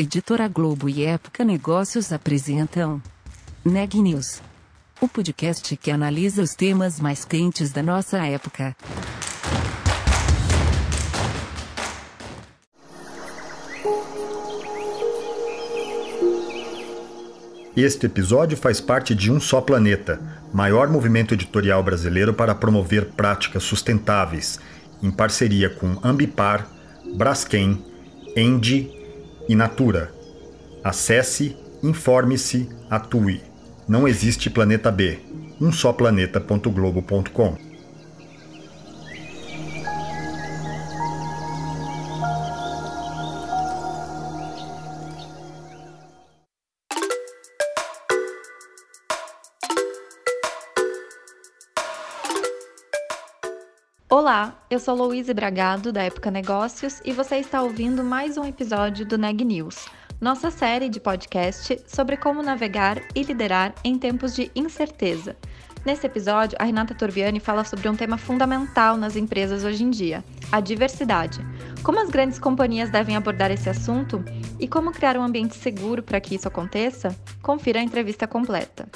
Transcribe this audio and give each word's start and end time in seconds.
Editora 0.00 0.48
Globo 0.48 0.88
e 0.88 1.04
Época 1.04 1.44
Negócios 1.44 2.10
apresentam 2.10 3.02
Neg 3.62 4.00
News, 4.00 4.40
o 4.98 5.06
podcast 5.06 5.76
que 5.76 5.90
analisa 5.90 6.40
os 6.40 6.54
temas 6.54 6.98
mais 6.98 7.22
quentes 7.22 7.70
da 7.70 7.82
nossa 7.82 8.16
época. 8.26 8.74
Este 17.76 18.06
episódio 18.06 18.56
faz 18.56 18.80
parte 18.80 19.14
de 19.14 19.30
Um 19.30 19.38
Só 19.38 19.60
Planeta, 19.60 20.18
maior 20.50 20.88
movimento 20.88 21.34
editorial 21.34 21.82
brasileiro 21.82 22.32
para 22.32 22.54
promover 22.54 23.10
práticas 23.10 23.64
sustentáveis, 23.64 24.58
em 25.02 25.10
parceria 25.10 25.68
com 25.68 26.00
Ambipar, 26.02 26.66
Braskem, 27.14 27.84
Endi 28.34 28.98
e 29.50 29.56
Natura. 29.56 30.12
Acesse, 30.84 31.56
informe-se, 31.82 32.68
atue. 32.88 33.42
Não 33.88 34.06
existe 34.06 34.48
planeta 34.48 34.92
B. 34.92 35.18
Um 35.60 35.72
só 35.72 35.92
planeta.globo.com. 35.92 37.69
eu 54.70 54.78
sou 54.78 54.94
Louise 54.94 55.34
Bragado, 55.34 55.92
da 55.92 56.04
Época 56.04 56.30
Negócios, 56.30 57.02
e 57.04 57.12
você 57.12 57.38
está 57.38 57.60
ouvindo 57.60 58.04
mais 58.04 58.36
um 58.36 58.44
episódio 58.44 59.04
do 59.04 59.18
Neg 59.18 59.44
News, 59.44 59.88
nossa 60.20 60.48
série 60.48 60.88
de 60.88 61.00
podcast 61.00 61.82
sobre 61.88 62.16
como 62.16 62.40
navegar 62.40 63.02
e 63.12 63.24
liderar 63.24 63.74
em 63.82 63.98
tempos 63.98 64.32
de 64.32 64.48
incerteza. 64.54 65.36
Nesse 65.84 66.06
episódio, 66.06 66.56
a 66.60 66.64
Renata 66.64 66.94
Torviani 66.94 67.40
fala 67.40 67.64
sobre 67.64 67.88
um 67.88 67.96
tema 67.96 68.16
fundamental 68.16 68.96
nas 68.96 69.16
empresas 69.16 69.64
hoje 69.64 69.82
em 69.82 69.90
dia, 69.90 70.22
a 70.52 70.60
diversidade. 70.60 71.44
Como 71.82 71.98
as 71.98 72.08
grandes 72.08 72.38
companhias 72.38 72.90
devem 72.90 73.16
abordar 73.16 73.50
esse 73.50 73.68
assunto 73.68 74.24
e 74.60 74.68
como 74.68 74.92
criar 74.92 75.16
um 75.16 75.24
ambiente 75.24 75.56
seguro 75.56 76.00
para 76.00 76.20
que 76.20 76.36
isso 76.36 76.46
aconteça? 76.46 77.16
Confira 77.42 77.80
a 77.80 77.82
entrevista 77.82 78.24
completa. 78.24 78.88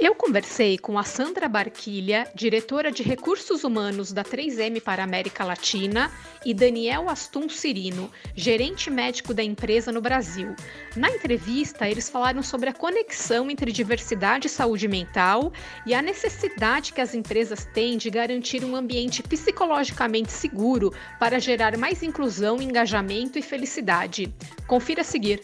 Eu 0.00 0.14
conversei 0.14 0.78
com 0.78 0.96
a 0.96 1.02
Sandra 1.02 1.48
Barquilha, 1.48 2.30
diretora 2.32 2.88
de 2.92 3.02
Recursos 3.02 3.64
Humanos 3.64 4.12
da 4.12 4.22
3M 4.22 4.80
para 4.80 5.02
a 5.02 5.04
América 5.04 5.42
Latina, 5.44 6.08
e 6.46 6.54
Daniel 6.54 7.08
Astum 7.08 7.48
Cirino, 7.48 8.08
gerente 8.32 8.90
médico 8.90 9.34
da 9.34 9.42
empresa 9.42 9.90
no 9.90 10.00
Brasil. 10.00 10.54
Na 10.94 11.10
entrevista, 11.10 11.88
eles 11.88 12.08
falaram 12.08 12.44
sobre 12.44 12.70
a 12.70 12.72
conexão 12.72 13.50
entre 13.50 13.72
diversidade 13.72 14.46
e 14.46 14.50
saúde 14.50 14.86
mental 14.86 15.52
e 15.84 15.92
a 15.92 16.00
necessidade 16.00 16.92
que 16.92 17.00
as 17.00 17.12
empresas 17.12 17.64
têm 17.64 17.98
de 17.98 18.08
garantir 18.08 18.64
um 18.64 18.76
ambiente 18.76 19.20
psicologicamente 19.20 20.30
seguro 20.30 20.94
para 21.18 21.40
gerar 21.40 21.76
mais 21.76 22.04
inclusão, 22.04 22.62
engajamento 22.62 23.36
e 23.36 23.42
felicidade. 23.42 24.32
Confira 24.64 25.00
a 25.00 25.04
seguir. 25.04 25.42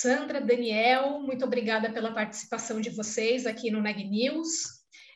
Sandra, 0.00 0.40
Daniel, 0.40 1.18
muito 1.18 1.44
obrigada 1.44 1.90
pela 1.92 2.14
participação 2.14 2.80
de 2.80 2.88
vocês 2.88 3.46
aqui 3.46 3.68
no 3.68 3.80
Neg 3.80 4.08
News. 4.08 4.52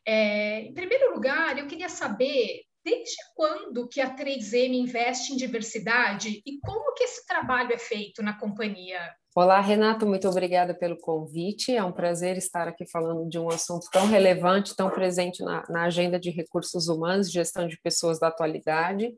É, 0.04 0.62
em 0.62 0.74
primeiro 0.74 1.14
lugar, 1.14 1.56
eu 1.56 1.68
queria 1.68 1.88
saber 1.88 2.62
desde 2.84 3.14
quando 3.36 3.86
que 3.86 4.00
a 4.00 4.12
3M 4.12 4.74
investe 4.74 5.32
em 5.32 5.36
diversidade 5.36 6.42
e 6.44 6.58
como 6.58 6.94
que 6.94 7.04
esse 7.04 7.24
trabalho 7.24 7.72
é 7.72 7.78
feito 7.78 8.24
na 8.24 8.36
companhia? 8.36 8.98
Olá, 9.36 9.60
Renato, 9.60 10.04
muito 10.04 10.28
obrigada 10.28 10.74
pelo 10.74 10.98
convite. 10.98 11.76
É 11.76 11.84
um 11.84 11.92
prazer 11.92 12.36
estar 12.36 12.66
aqui 12.66 12.84
falando 12.90 13.28
de 13.28 13.38
um 13.38 13.48
assunto 13.48 13.86
tão 13.92 14.08
relevante, 14.08 14.74
tão 14.74 14.90
presente 14.90 15.44
na, 15.44 15.62
na 15.68 15.84
agenda 15.84 16.18
de 16.18 16.30
recursos 16.30 16.88
humanos, 16.88 17.30
gestão 17.30 17.68
de 17.68 17.80
pessoas 17.80 18.18
da 18.18 18.26
atualidade. 18.26 19.14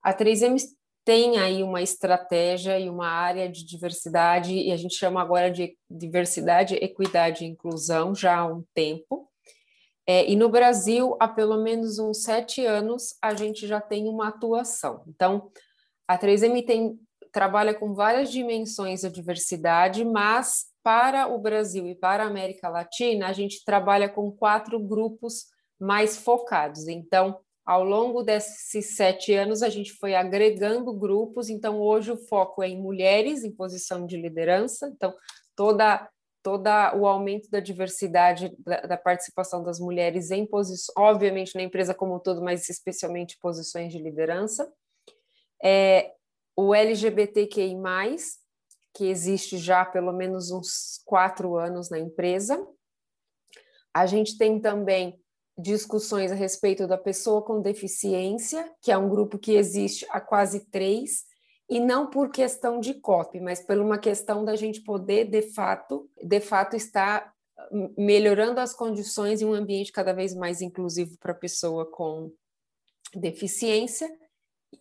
A 0.00 0.14
3M 0.14 0.56
tem 1.04 1.38
aí 1.38 1.62
uma 1.62 1.82
estratégia 1.82 2.78
e 2.78 2.88
uma 2.88 3.08
área 3.08 3.48
de 3.48 3.64
diversidade, 3.64 4.54
e 4.54 4.72
a 4.72 4.76
gente 4.76 4.94
chama 4.94 5.20
agora 5.20 5.50
de 5.50 5.76
diversidade, 5.90 6.76
equidade 6.76 7.44
e 7.44 7.48
inclusão 7.48 8.14
já 8.14 8.38
há 8.38 8.46
um 8.46 8.64
tempo. 8.74 9.28
É, 10.06 10.30
e 10.30 10.36
no 10.36 10.48
Brasil, 10.48 11.16
há 11.20 11.28
pelo 11.28 11.62
menos 11.62 11.98
uns 11.98 12.22
sete 12.22 12.64
anos, 12.64 13.16
a 13.22 13.34
gente 13.34 13.66
já 13.66 13.80
tem 13.80 14.08
uma 14.08 14.28
atuação. 14.28 15.02
Então, 15.06 15.50
a 16.08 16.18
3M 16.18 16.64
tem, 16.64 16.98
trabalha 17.32 17.74
com 17.74 17.94
várias 17.94 18.30
dimensões 18.30 19.02
da 19.02 19.08
diversidade, 19.08 20.04
mas 20.04 20.66
para 20.82 21.28
o 21.28 21.38
Brasil 21.38 21.86
e 21.86 21.94
para 21.94 22.24
a 22.24 22.26
América 22.26 22.68
Latina, 22.68 23.28
a 23.28 23.32
gente 23.32 23.64
trabalha 23.64 24.08
com 24.08 24.30
quatro 24.30 24.78
grupos 24.78 25.46
mais 25.80 26.16
focados. 26.16 26.86
Então, 26.88 27.40
ao 27.64 27.82
longo 27.82 28.22
desses 28.22 28.94
sete 28.94 29.32
anos, 29.32 29.62
a 29.62 29.70
gente 29.70 29.92
foi 29.94 30.14
agregando 30.14 30.92
grupos, 30.92 31.48
então 31.48 31.80
hoje 31.80 32.12
o 32.12 32.16
foco 32.16 32.62
é 32.62 32.68
em 32.68 32.80
mulheres 32.80 33.42
em 33.42 33.50
posição 33.50 34.06
de 34.06 34.20
liderança, 34.20 34.88
então 34.88 35.14
toda, 35.56 36.06
toda 36.42 36.94
o 36.94 37.06
aumento 37.06 37.50
da 37.50 37.60
diversidade, 37.60 38.54
da, 38.58 38.82
da 38.82 38.96
participação 38.98 39.64
das 39.64 39.80
mulheres 39.80 40.30
em 40.30 40.46
posições, 40.46 40.94
obviamente 40.96 41.54
na 41.54 41.62
empresa 41.62 41.94
como 41.94 42.16
um 42.16 42.18
todo, 42.18 42.42
mas 42.42 42.68
especialmente 42.68 43.38
posições 43.40 43.90
de 43.90 43.98
liderança. 43.98 44.70
É, 45.62 46.12
o 46.54 46.74
LGBTQI+, 46.74 47.74
que 48.92 49.06
existe 49.06 49.56
já 49.56 49.80
há 49.80 49.86
pelo 49.86 50.12
menos 50.12 50.50
uns 50.50 51.02
quatro 51.06 51.56
anos 51.56 51.88
na 51.88 51.98
empresa. 51.98 52.64
A 53.92 54.04
gente 54.06 54.36
tem 54.36 54.60
também 54.60 55.23
discussões 55.56 56.32
a 56.32 56.34
respeito 56.34 56.86
da 56.86 56.98
pessoa 56.98 57.42
com 57.42 57.60
deficiência, 57.60 58.72
que 58.80 58.90
é 58.90 58.98
um 58.98 59.08
grupo 59.08 59.38
que 59.38 59.52
existe 59.52 60.06
há 60.10 60.20
quase 60.20 60.60
três, 60.70 61.24
e 61.68 61.80
não 61.80 62.10
por 62.10 62.30
questão 62.30 62.80
de 62.80 62.94
copy, 62.94 63.40
mas 63.40 63.60
por 63.60 63.78
uma 63.78 63.98
questão 63.98 64.44
da 64.44 64.54
gente 64.56 64.82
poder, 64.82 65.24
de 65.24 65.42
fato, 65.42 66.10
de 66.22 66.40
fato 66.40 66.76
estar 66.76 67.32
melhorando 67.96 68.60
as 68.60 68.74
condições 68.74 69.40
em 69.40 69.46
um 69.46 69.54
ambiente 69.54 69.92
cada 69.92 70.12
vez 70.12 70.34
mais 70.34 70.60
inclusivo 70.60 71.16
para 71.18 71.32
a 71.32 71.36
pessoa 71.36 71.86
com 71.86 72.32
deficiência. 73.14 74.10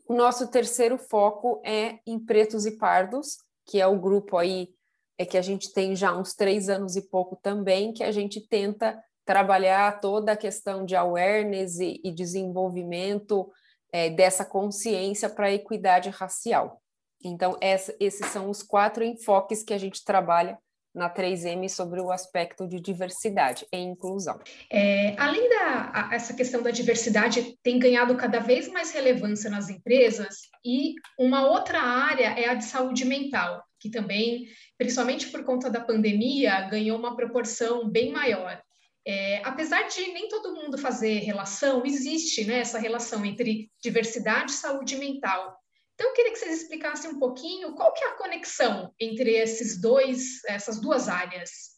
O 0.07 0.13
nosso 0.13 0.49
terceiro 0.49 0.97
foco 0.97 1.61
é 1.63 1.99
em 2.05 2.19
pretos 2.19 2.65
e 2.65 2.71
pardos, 2.71 3.37
que 3.65 3.79
é 3.79 3.87
o 3.87 3.99
grupo 3.99 4.37
aí 4.37 4.73
é 5.17 5.25
que 5.25 5.37
a 5.37 5.41
gente 5.41 5.71
tem 5.71 5.95
já 5.95 6.15
uns 6.15 6.33
três 6.33 6.69
anos 6.69 6.95
e 6.95 7.01
pouco 7.01 7.35
também, 7.35 7.93
que 7.93 8.03
a 8.03 8.11
gente 8.11 8.41
tenta 8.41 9.01
trabalhar 9.25 9.99
toda 9.99 10.33
a 10.33 10.37
questão 10.37 10.85
de 10.85 10.95
awareness 10.95 11.79
e, 11.79 12.01
e 12.03 12.11
desenvolvimento 12.11 13.51
é, 13.91 14.09
dessa 14.09 14.43
consciência 14.43 15.29
para 15.29 15.47
a 15.47 15.53
equidade 15.53 16.09
racial. 16.09 16.81
Então, 17.23 17.57
essa, 17.61 17.95
esses 17.99 18.27
são 18.27 18.49
os 18.49 18.61
quatro 18.61 19.03
enfoques 19.03 19.63
que 19.63 19.73
a 19.73 19.77
gente 19.77 20.03
trabalha 20.03 20.57
na 20.93 21.09
3M 21.09 21.67
sobre 21.69 21.99
o 21.99 22.11
aspecto 22.11 22.67
de 22.67 22.79
diversidade 22.79 23.65
e 23.71 23.77
inclusão. 23.77 24.39
É, 24.71 25.15
além 25.17 25.49
da 25.49 25.91
a, 25.91 26.09
essa 26.13 26.33
questão 26.33 26.61
da 26.61 26.69
diversidade 26.69 27.57
tem 27.63 27.79
ganhado 27.79 28.15
cada 28.15 28.39
vez 28.39 28.67
mais 28.67 28.91
relevância 28.91 29.49
nas 29.49 29.69
empresas 29.69 30.49
e 30.63 30.93
uma 31.17 31.47
outra 31.47 31.81
área 31.81 32.39
é 32.39 32.47
a 32.47 32.53
de 32.53 32.65
saúde 32.65 33.05
mental, 33.05 33.63
que 33.79 33.89
também, 33.89 34.45
principalmente 34.77 35.27
por 35.27 35.43
conta 35.43 35.69
da 35.69 35.81
pandemia, 35.81 36.67
ganhou 36.69 36.97
uma 36.97 37.15
proporção 37.15 37.89
bem 37.89 38.11
maior. 38.11 38.61
É, 39.05 39.41
apesar 39.43 39.87
de 39.89 39.99
nem 40.13 40.29
todo 40.29 40.55
mundo 40.55 40.77
fazer 40.77 41.19
relação, 41.19 41.85
existe 41.85 42.45
né, 42.45 42.59
essa 42.59 42.79
relação 42.79 43.25
entre 43.25 43.69
diversidade 43.81 44.51
e 44.51 44.55
saúde 44.55 44.95
mental. 44.95 45.57
Então, 45.93 46.07
eu 46.07 46.13
queria 46.13 46.31
que 46.31 46.39
vocês 46.39 46.61
explicassem 46.61 47.11
um 47.11 47.19
pouquinho 47.19 47.75
qual 47.75 47.93
que 47.93 48.03
é 48.03 48.07
a 48.07 48.17
conexão 48.17 48.93
entre 48.99 49.31
esses 49.31 49.79
dois, 49.79 50.43
essas 50.45 50.79
duas 50.79 51.07
áreas. 51.07 51.73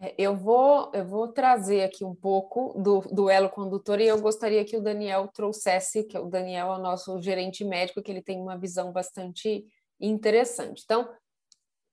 É, 0.00 0.14
eu 0.18 0.34
vou, 0.34 0.90
eu 0.94 1.04
vou 1.04 1.28
trazer 1.28 1.82
aqui 1.82 2.04
um 2.04 2.14
pouco 2.14 2.74
do, 2.80 3.00
do 3.12 3.30
elo 3.30 3.48
condutor 3.48 4.00
e 4.00 4.06
eu 4.06 4.20
gostaria 4.20 4.64
que 4.64 4.76
o 4.76 4.82
Daniel 4.82 5.28
trouxesse, 5.28 6.04
que 6.04 6.18
o 6.18 6.28
Daniel 6.28 6.72
é 6.72 6.78
o 6.78 6.82
nosso 6.82 7.20
gerente 7.20 7.64
médico, 7.64 8.02
que 8.02 8.10
ele 8.10 8.22
tem 8.22 8.40
uma 8.40 8.58
visão 8.58 8.90
bastante 8.90 9.64
interessante. 10.00 10.82
Então, 10.84 11.08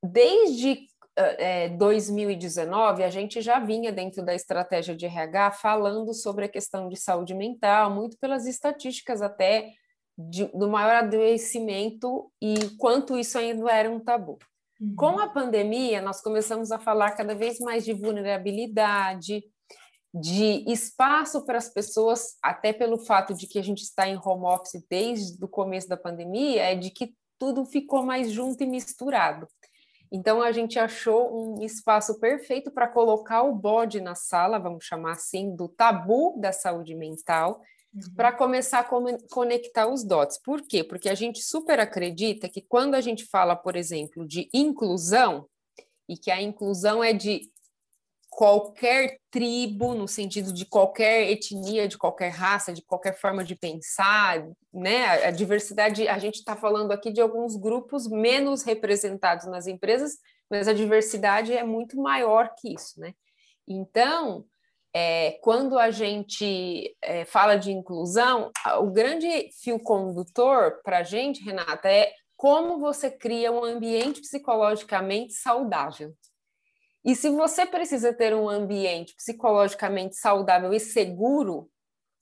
desde 0.04 0.88
é, 1.20 1.70
2019, 1.70 3.04
a 3.04 3.10
gente 3.10 3.42
já 3.42 3.60
vinha 3.60 3.92
dentro 3.92 4.24
da 4.24 4.34
estratégia 4.34 4.96
de 4.96 5.06
RH 5.06 5.52
falando 5.52 6.14
sobre 6.14 6.46
a 6.46 6.50
questão 6.50 6.88
de 6.88 7.00
saúde 7.00 7.34
mental, 7.34 7.94
muito 7.94 8.18
pelas 8.18 8.46
estatísticas 8.46 9.22
até 9.22 9.74
de, 10.18 10.46
do 10.46 10.70
maior 10.70 10.96
adoecimento 10.96 12.32
e 12.42 12.56
quanto 12.78 13.18
isso 13.18 13.38
ainda 13.38 13.72
era 13.72 13.90
um 13.90 14.00
tabu. 14.00 14.38
Uhum. 14.80 14.96
Com 14.96 15.20
a 15.20 15.28
pandemia, 15.28 16.02
nós 16.02 16.22
começamos 16.22 16.72
a 16.72 16.80
falar 16.80 17.12
cada 17.12 17.36
vez 17.36 17.60
mais 17.60 17.84
de 17.84 17.94
vulnerabilidade, 17.94 19.44
de 20.14 20.64
espaço 20.72 21.46
para 21.46 21.58
as 21.58 21.70
pessoas, 21.70 22.38
até 22.42 22.74
pelo 22.74 22.98
fato 22.98 23.34
de 23.34 23.48
que 23.48 23.60
a 23.60 23.64
gente 23.64 23.84
está 23.84 24.08
em 24.08 24.18
home 24.18 24.46
office 24.46 24.84
desde 24.90 25.44
o 25.44 25.48
começo 25.48 25.88
da 25.88 25.98
pandemia, 25.98 26.64
é 26.64 26.76
de 26.76 26.90
que 26.90 27.14
tudo 27.38 27.66
ficou 27.66 28.04
mais 28.04 28.32
junto 28.32 28.64
e 28.64 28.68
misturado. 28.68 29.48
Então 30.12 30.42
a 30.42 30.52
gente 30.52 30.80
achou 30.80 31.58
um 31.58 31.64
espaço 31.64 32.20
perfeito 32.20 32.72
para 32.72 32.88
colocar 32.88 33.44
o 33.44 33.54
bode 33.54 34.02
na 34.02 34.16
sala, 34.16 34.58
vamos 34.58 34.84
chamar 34.84 35.12
assim, 35.12 35.56
do 35.56 35.68
tabu 35.68 36.36
da 36.40 36.52
saúde 36.52 36.96
mental, 36.96 37.62
uhum. 37.94 38.16
para 38.16 38.32
começar 38.32 38.80
a 38.80 38.90
conectar 39.30 39.88
os 39.88 40.04
dots. 40.04 40.40
Por 40.40 40.62
quê? 40.62 40.84
Porque 40.84 41.10
a 41.10 41.16
gente 41.16 41.42
super 41.44 41.80
acredita 41.80 42.50
que 42.50 42.62
quando 42.62 42.96
a 42.96 43.02
gente 43.02 43.26
fala, 43.26 43.56
por 43.56 43.76
exemplo, 43.76 44.26
de 44.26 44.50
inclusão, 44.54 45.48
e 46.10 46.18
que 46.18 46.32
a 46.32 46.42
inclusão 46.42 47.04
é 47.04 47.14
de 47.14 47.52
qualquer 48.30 49.18
tribo, 49.32 49.94
no 49.94 50.08
sentido 50.08 50.54
de 50.54 50.66
qualquer 50.66 51.30
etnia, 51.30 51.88
de 51.88 51.98
qualquer 51.98 52.30
raça, 52.30 52.72
de 52.72 52.82
qualquer 52.82 53.20
forma 53.20 53.44
de 53.44 53.56
pensar, 53.56 54.48
né? 54.74 55.26
A 55.26 55.32
diversidade, 55.32 56.08
a 56.08 56.18
gente 56.20 56.36
está 56.36 56.56
falando 56.56 56.92
aqui 56.92 57.12
de 57.12 57.20
alguns 57.20 57.56
grupos 57.56 58.08
menos 58.08 58.64
representados 58.64 59.46
nas 59.48 59.68
empresas, 59.68 60.18
mas 60.50 60.68
a 60.68 60.74
diversidade 60.74 61.54
é 61.54 61.64
muito 61.64 61.98
maior 61.98 62.54
que 62.58 62.74
isso, 62.74 63.00
né? 63.00 63.14
Então, 63.68 64.46
é, 64.94 65.38
quando 65.42 65.78
a 65.78 65.92
gente 65.92 66.96
é, 67.02 67.26
fala 67.26 67.56
de 67.56 67.72
inclusão, 67.72 68.52
o 68.80 68.88
grande 68.88 69.50
fio 69.62 69.80
condutor 69.80 70.82
para 70.84 71.00
a 71.00 71.04
gente, 71.04 71.44
Renata, 71.44 71.90
é 71.90 72.12
como 72.36 72.80
você 72.80 73.12
cria 73.12 73.52
um 73.52 73.64
ambiente 73.64 74.22
psicologicamente 74.22 75.34
saudável. 75.34 76.16
E 77.04 77.16
se 77.16 77.30
você 77.30 77.66
precisa 77.66 78.14
ter 78.14 78.34
um 78.34 78.50
ambiente 78.50 79.16
psicologicamente 79.16 80.16
saudável 80.16 80.74
e 80.74 80.80
seguro, 80.80 81.70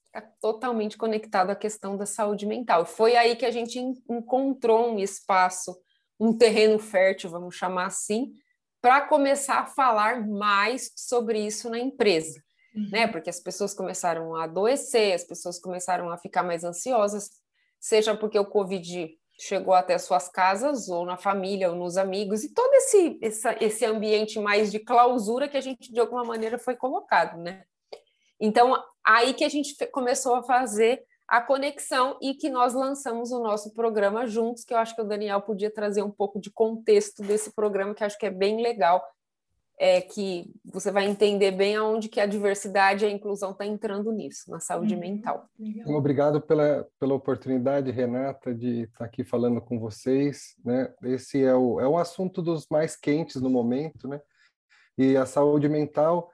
está 0.06 0.22
totalmente 0.40 0.98
conectado 0.98 1.50
à 1.50 1.56
questão 1.56 1.98
da 1.98 2.06
saúde 2.06 2.46
mental. 2.46 2.86
Foi 2.86 3.16
aí 3.16 3.36
que 3.36 3.46
a 3.46 3.52
gente 3.52 3.80
encontrou 4.10 4.94
um 4.94 5.00
espaço, 5.00 5.78
um 6.20 6.36
terreno 6.36 6.80
fértil, 6.80 7.30
vamos 7.30 7.56
chamar 7.56 7.88
assim, 7.88 8.34
para 8.82 9.02
começar 9.02 9.60
a 9.60 9.66
falar 9.66 10.28
mais 10.28 10.92
sobre 10.96 11.40
isso 11.40 11.70
na 11.70 11.80
empresa. 11.80 12.42
Uhum. 12.76 12.90
Né? 12.92 13.08
Porque 13.08 13.30
as 13.30 13.40
pessoas 13.40 13.74
começaram 13.74 14.36
a 14.36 14.44
adoecer, 14.44 15.14
as 15.14 15.24
pessoas 15.24 15.60
começaram 15.60 16.10
a 16.12 16.18
ficar 16.18 16.44
mais 16.44 16.64
ansiosas, 16.64 17.30
seja 17.80 18.16
porque 18.16 18.38
o 18.38 18.46
Covid 18.46 19.17
chegou 19.38 19.74
até 19.74 19.98
suas 19.98 20.28
casas, 20.28 20.90
ou 20.90 21.06
na 21.06 21.16
família, 21.16 21.70
ou 21.70 21.76
nos 21.76 21.96
amigos, 21.96 22.44
e 22.44 22.54
todo 22.54 22.74
esse, 22.74 23.20
essa, 23.22 23.56
esse 23.64 23.86
ambiente 23.86 24.40
mais 24.40 24.72
de 24.72 24.80
clausura 24.80 25.48
que 25.48 25.58
a 25.58 25.62
gente, 25.62 25.92
de 25.92 26.00
alguma 26.00 26.24
maneira, 26.24 26.58
foi 26.58 26.76
colocado, 26.76 27.38
né? 27.38 27.64
Então, 28.40 28.76
aí 29.04 29.34
que 29.34 29.44
a 29.44 29.50
gente 29.50 29.76
começou 29.88 30.36
a 30.36 30.44
fazer 30.44 31.04
a 31.28 31.42
conexão 31.42 32.18
e 32.22 32.34
que 32.34 32.50
nós 32.50 32.74
lançamos 32.74 33.32
o 33.32 33.40
nosso 33.40 33.74
programa 33.74 34.26
juntos, 34.26 34.64
que 34.64 34.74
eu 34.74 34.78
acho 34.78 34.96
que 34.96 35.02
o 35.02 35.08
Daniel 35.08 35.42
podia 35.42 35.70
trazer 35.70 36.02
um 36.02 36.12
pouco 36.12 36.40
de 36.40 36.50
contexto 36.50 37.22
desse 37.22 37.52
programa, 37.52 37.94
que 37.94 38.04
acho 38.04 38.18
que 38.18 38.26
é 38.26 38.32
bem 38.32 38.62
legal, 38.62 39.04
é 39.78 40.02
que 40.02 40.50
você 40.80 40.92
vai 40.92 41.08
entender 41.08 41.52
bem 41.52 41.76
aonde 41.76 42.08
que 42.08 42.20
a 42.20 42.26
diversidade 42.26 43.04
e 43.04 43.08
a 43.08 43.12
inclusão 43.12 43.52
está 43.52 43.66
entrando 43.66 44.12
nisso, 44.12 44.52
na 44.52 44.60
saúde 44.60 44.94
uhum. 44.94 45.00
mental. 45.00 45.50
Obrigado 45.86 46.40
pela, 46.40 46.88
pela 47.00 47.16
oportunidade, 47.16 47.92
Renata, 47.92 48.54
de 48.54 48.84
estar 48.84 49.06
aqui 49.06 49.24
falando 49.24 49.60
com 49.60 49.80
vocês. 49.80 50.56
Né? 50.64 50.94
Esse 51.04 51.44
é 51.44 51.56
o, 51.56 51.80
é 51.80 51.88
um 51.88 51.98
assunto 51.98 52.42
dos 52.42 52.68
mais 52.70 52.96
quentes 52.96 53.42
no 53.42 53.50
momento, 53.50 54.08
né? 54.08 54.22
E 54.98 55.16
a 55.16 55.26
saúde 55.26 55.70
mental, 55.70 56.32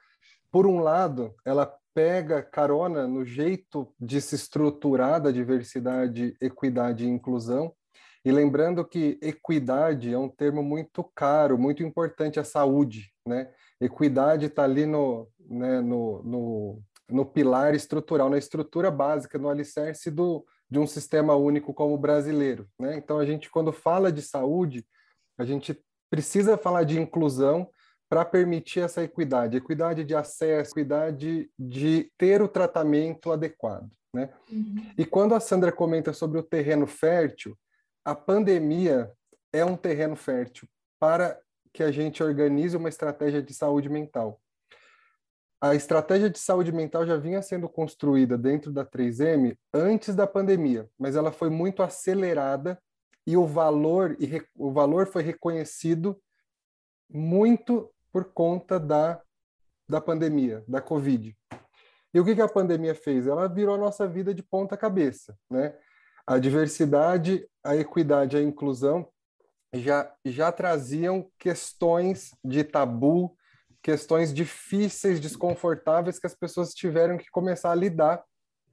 por 0.50 0.66
um 0.66 0.80
lado, 0.80 1.34
ela 1.46 1.66
pega 1.94 2.42
carona 2.42 3.08
no 3.08 3.26
jeito 3.26 3.94
de 4.00 4.22
se 4.22 4.36
estruturar 4.36 5.22
da 5.22 5.32
diversidade, 5.32 6.36
equidade 6.42 7.06
e 7.06 7.10
inclusão, 7.10 7.74
e 8.26 8.32
lembrando 8.32 8.86
que 8.86 9.20
equidade 9.22 10.14
é 10.14 10.18
um 10.18 10.30
termo 10.30 10.64
muito 10.64 11.04
caro, 11.14 11.58
muito 11.58 11.84
importante 11.84 12.40
à 12.40 12.44
saúde, 12.44 13.12
né? 13.28 13.52
Equidade 13.84 14.48
está 14.48 14.64
ali 14.64 14.86
no, 14.86 15.28
né, 15.40 15.82
no, 15.82 16.24
no, 16.24 16.84
no, 17.10 17.26
pilar 17.26 17.76
estrutural, 17.76 18.30
na 18.30 18.38
estrutura 18.38 18.90
básica, 18.90 19.38
no 19.38 19.50
alicerce 19.50 20.10
do, 20.10 20.46
de 20.70 20.80
um 20.80 20.88
sistema 20.88 21.36
único 21.36 21.74
como 21.74 21.94
o 21.94 21.98
brasileiro, 21.98 22.68
né? 22.80 22.96
Então, 22.98 23.20
a 23.20 23.26
gente, 23.26 23.50
quando 23.50 23.72
fala 23.72 24.12
de 24.12 24.22
saúde, 24.22 24.86
a 25.38 25.44
gente 25.44 25.80
precisa 26.10 26.58
falar 26.58 26.84
de 26.84 27.00
inclusão 27.00 27.70
para 28.10 28.24
permitir 28.24 28.82
essa 28.82 29.04
equidade, 29.04 29.58
equidade 29.58 30.04
de 30.04 30.16
acesso, 30.16 30.72
equidade 30.72 31.50
de 31.58 32.12
ter 32.18 32.42
o 32.42 32.48
tratamento 32.48 33.32
adequado, 33.32 33.90
né? 34.14 34.30
Uhum. 34.52 34.92
E 34.98 35.06
quando 35.06 35.34
a 35.34 35.40
Sandra 35.40 35.72
comenta 35.72 36.14
sobre 36.14 36.38
o 36.38 36.44
terreno 36.44 36.86
fértil, 36.86 37.58
a 38.06 38.14
pandemia 38.14 39.12
é 39.52 39.66
um 39.66 39.76
terreno 39.76 40.16
fértil 40.16 40.68
para 41.00 41.40
que 41.74 41.84
a 41.84 41.92
gente 41.92 42.24
organize 42.24 42.78
uma 42.78 42.90
estratégia 42.90 43.42
de 43.42 43.54
saúde 43.54 43.90
mental. 43.90 44.40
A 45.60 45.74
estratégia 45.74 46.30
de 46.30 46.38
saúde 46.38 46.72
mental 46.72 47.06
já 47.06 47.18
vinha 47.18 47.42
sendo 47.42 47.68
construída 47.68 48.38
dentro 48.38 48.72
da 48.72 48.86
3M 48.86 49.58
antes 49.74 50.14
da 50.14 50.28
pandemia, 50.28 50.90
mas 51.00 51.16
ela 51.16 51.32
foi 51.32 51.50
muito 51.50 51.82
acelerada 51.82 52.78
e 53.26 53.36
o 53.38 53.48
valor 53.48 54.16
e 54.20 54.42
o 54.56 54.72
valor 54.72 55.08
foi 55.08 55.24
reconhecido 55.24 56.22
muito 57.10 57.90
por 58.12 58.26
conta 58.26 58.80
da 58.80 59.22
da 59.88 60.00
pandemia, 60.00 60.64
da 60.68 60.82
Covid. 60.82 61.36
E 62.14 62.20
o 62.20 62.26
que, 62.26 62.36
que 62.36 62.42
a 62.42 62.48
pandemia 62.48 62.96
fez? 62.96 63.28
Ela 63.28 63.48
virou 63.48 63.76
a 63.76 63.78
nossa 63.78 64.08
vida 64.08 64.34
de 64.34 64.44
ponta 64.44 64.78
cabeça, 64.78 65.38
né? 65.50 65.76
A 66.26 66.38
diversidade, 66.38 67.48
a 67.64 67.76
equidade, 67.76 68.38
a 68.38 68.42
inclusão 68.42 69.08
já, 69.74 70.14
já 70.24 70.52
traziam 70.52 71.30
questões 71.40 72.32
de 72.44 72.64
tabu, 72.64 73.36
questões 73.82 74.34
difíceis, 74.34 75.20
desconfortáveis 75.20 76.20
que 76.20 76.28
as 76.28 76.36
pessoas 76.36 76.74
tiveram 76.74 77.18
que 77.18 77.30
começar 77.32 77.72
a 77.72 77.76
lidar, 77.76 78.24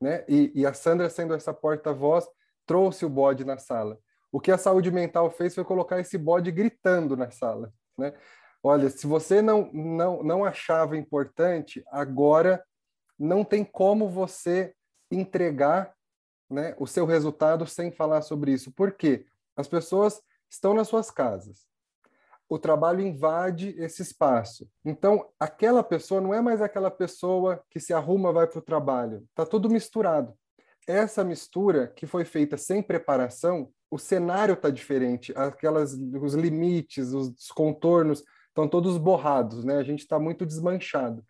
né? 0.01 0.25
E, 0.29 0.53
e 0.55 0.67
a 0.67 0.73
Sandra, 0.73 1.09
sendo 1.11 1.35
essa 1.35 1.53
porta-voz, 1.53 2.27
trouxe 2.67 3.05
o 3.05 3.11
bode 3.11 3.45
na 3.45 3.59
sala. 3.59 3.99
O 4.31 4.41
que 4.41 4.53
a 4.53 4.59
saúde 4.59 4.91
mental 4.91 5.31
fez 5.31 5.55
foi 5.55 5.65
colocar 5.65 5.99
esse 5.99 6.17
bode 6.17 6.53
gritando 6.53 7.17
na 7.17 7.31
sala, 7.31 7.73
né? 7.99 8.15
Olha, 8.63 8.91
se 8.91 9.07
você 9.07 9.41
não, 9.41 9.71
não, 9.73 10.23
não 10.23 10.45
achava 10.45 10.97
importante, 10.97 11.83
agora 11.91 12.63
não 13.19 13.43
tem 13.43 13.65
como 13.65 14.09
você 14.09 14.75
entregar 15.11 15.95
né, 16.49 16.75
o 16.79 16.87
seu 16.87 17.07
resultado 17.07 17.67
sem 17.67 17.91
falar 17.91 18.21
sobre 18.23 18.53
isso. 18.53 18.71
Por 18.71 18.93
quê? 18.93 19.27
As 19.57 19.67
pessoas 19.67 20.21
estão 20.51 20.75
nas 20.75 20.89
suas 20.89 21.11
casas. 21.11 21.67
O 22.49 22.59
trabalho 22.59 23.01
invade 23.01 23.75
esse 23.79 24.03
espaço. 24.03 24.69
Então, 24.85 25.31
aquela 25.39 25.85
pessoa 25.85 26.21
não 26.21 26.35
é 26.35 26.41
mais 26.41 26.61
aquela 26.61 26.91
pessoa 26.91 27.63
que 27.71 27.79
se 27.79 27.93
arruma 27.95 28.33
vai 28.33 28.47
para 28.49 28.59
o 28.59 28.63
trabalho. 28.63 29.25
Está 29.31 29.47
tudo 29.47 29.71
misturado. 29.71 30.35
Essa 30.87 31.23
mistura 31.23 31.87
que 31.87 32.07
foi 32.07 32.25
feita 32.25 32.57
sem 32.57 32.83
preparação, 32.83 33.71
o 33.89 33.99
cenário 33.99 34.55
está 34.55 34.69
diferente. 34.69 35.33
Aquelas, 35.37 35.93
os 35.93 36.35
limites, 36.35 37.13
os 37.13 37.53
contornos 37.53 38.25
estão 38.49 38.67
todos 38.67 38.99
borrados, 38.99 39.65
né? 39.65 39.77
A 39.77 39.85
gente 39.85 40.01
está 40.01 40.19
muito 40.19 40.45
desmanchado. 40.45 41.25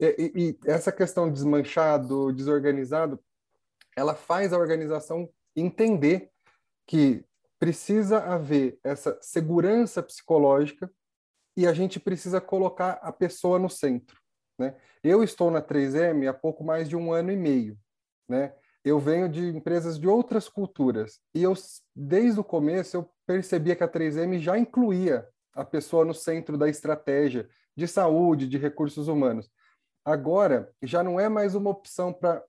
E, 0.00 0.32
e, 0.34 0.48
e, 0.48 0.58
essa 0.64 0.90
questão 0.90 1.30
desmanchado, 1.30 2.32
desorganizado, 2.32 3.20
ela 3.94 4.14
faz 4.14 4.52
a 4.52 4.58
organização 4.58 5.28
entender 5.54 6.30
que 6.86 7.24
precisa 7.58 8.18
haver 8.18 8.78
essa 8.84 9.18
segurança 9.20 10.02
psicológica 10.02 10.90
e 11.56 11.66
a 11.66 11.72
gente 11.72 11.98
precisa 11.98 12.40
colocar 12.40 12.92
a 13.02 13.12
pessoa 13.12 13.58
no 13.58 13.68
centro. 13.68 14.20
Né? 14.58 14.76
Eu 15.02 15.22
estou 15.22 15.50
na 15.50 15.60
3M 15.60 16.28
há 16.28 16.32
pouco 16.32 16.62
mais 16.62 16.88
de 16.88 16.96
um 16.96 17.12
ano 17.12 17.32
e 17.32 17.36
meio. 17.36 17.76
Né? 18.28 18.54
Eu 18.84 18.98
venho 18.98 19.28
de 19.28 19.48
empresas 19.48 19.98
de 19.98 20.06
outras 20.06 20.48
culturas 20.48 21.20
e 21.34 21.42
eu, 21.42 21.54
desde 21.94 22.38
o 22.38 22.44
começo, 22.44 22.96
eu 22.96 23.10
percebia 23.26 23.74
que 23.74 23.84
a 23.84 23.88
3M 23.88 24.38
já 24.38 24.56
incluía 24.56 25.28
a 25.52 25.64
pessoa 25.64 26.04
no 26.04 26.14
centro 26.14 26.56
da 26.56 26.68
estratégia 26.68 27.48
de 27.76 27.86
saúde, 27.88 28.48
de 28.48 28.58
recursos 28.58 29.08
humanos. 29.08 29.50
Agora, 30.04 30.72
já 30.82 31.02
não 31.02 31.18
é 31.18 31.28
mais 31.28 31.54
uma 31.54 31.70
opção 31.70 32.12
para 32.12 32.42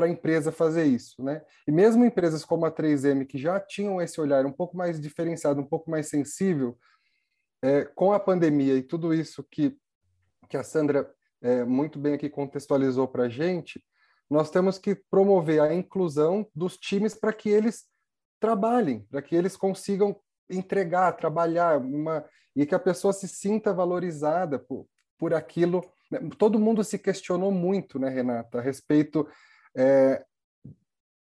para 0.00 0.06
a 0.06 0.10
empresa 0.10 0.50
fazer 0.50 0.84
isso, 0.84 1.22
né? 1.22 1.42
E 1.68 1.70
mesmo 1.70 2.06
empresas 2.06 2.42
como 2.42 2.64
a 2.64 2.72
3M, 2.72 3.26
que 3.26 3.36
já 3.36 3.60
tinham 3.60 4.00
esse 4.00 4.18
olhar 4.18 4.46
um 4.46 4.52
pouco 4.52 4.74
mais 4.74 4.98
diferenciado, 4.98 5.60
um 5.60 5.66
pouco 5.66 5.90
mais 5.90 6.08
sensível, 6.08 6.78
é, 7.62 7.84
com 7.84 8.10
a 8.10 8.18
pandemia 8.18 8.76
e 8.76 8.82
tudo 8.82 9.12
isso 9.12 9.44
que, 9.50 9.76
que 10.48 10.56
a 10.56 10.64
Sandra 10.64 11.12
é, 11.42 11.64
muito 11.64 11.98
bem 11.98 12.14
aqui 12.14 12.30
contextualizou 12.30 13.06
para 13.08 13.24
a 13.24 13.28
gente, 13.28 13.84
nós 14.30 14.50
temos 14.50 14.78
que 14.78 14.94
promover 14.94 15.60
a 15.60 15.74
inclusão 15.74 16.48
dos 16.54 16.78
times 16.78 17.14
para 17.14 17.34
que 17.34 17.50
eles 17.50 17.84
trabalhem, 18.40 19.00
para 19.10 19.20
que 19.20 19.36
eles 19.36 19.54
consigam 19.54 20.18
entregar, 20.48 21.12
trabalhar, 21.12 21.78
uma, 21.78 22.24
e 22.56 22.64
que 22.64 22.74
a 22.74 22.78
pessoa 22.78 23.12
se 23.12 23.28
sinta 23.28 23.70
valorizada 23.70 24.58
por, 24.58 24.86
por 25.18 25.34
aquilo. 25.34 25.84
Né? 26.10 26.20
Todo 26.38 26.58
mundo 26.58 26.82
se 26.82 26.98
questionou 26.98 27.52
muito, 27.52 27.98
né, 27.98 28.08
Renata, 28.08 28.60
a 28.60 28.62
respeito 28.62 29.28
é, 29.76 30.24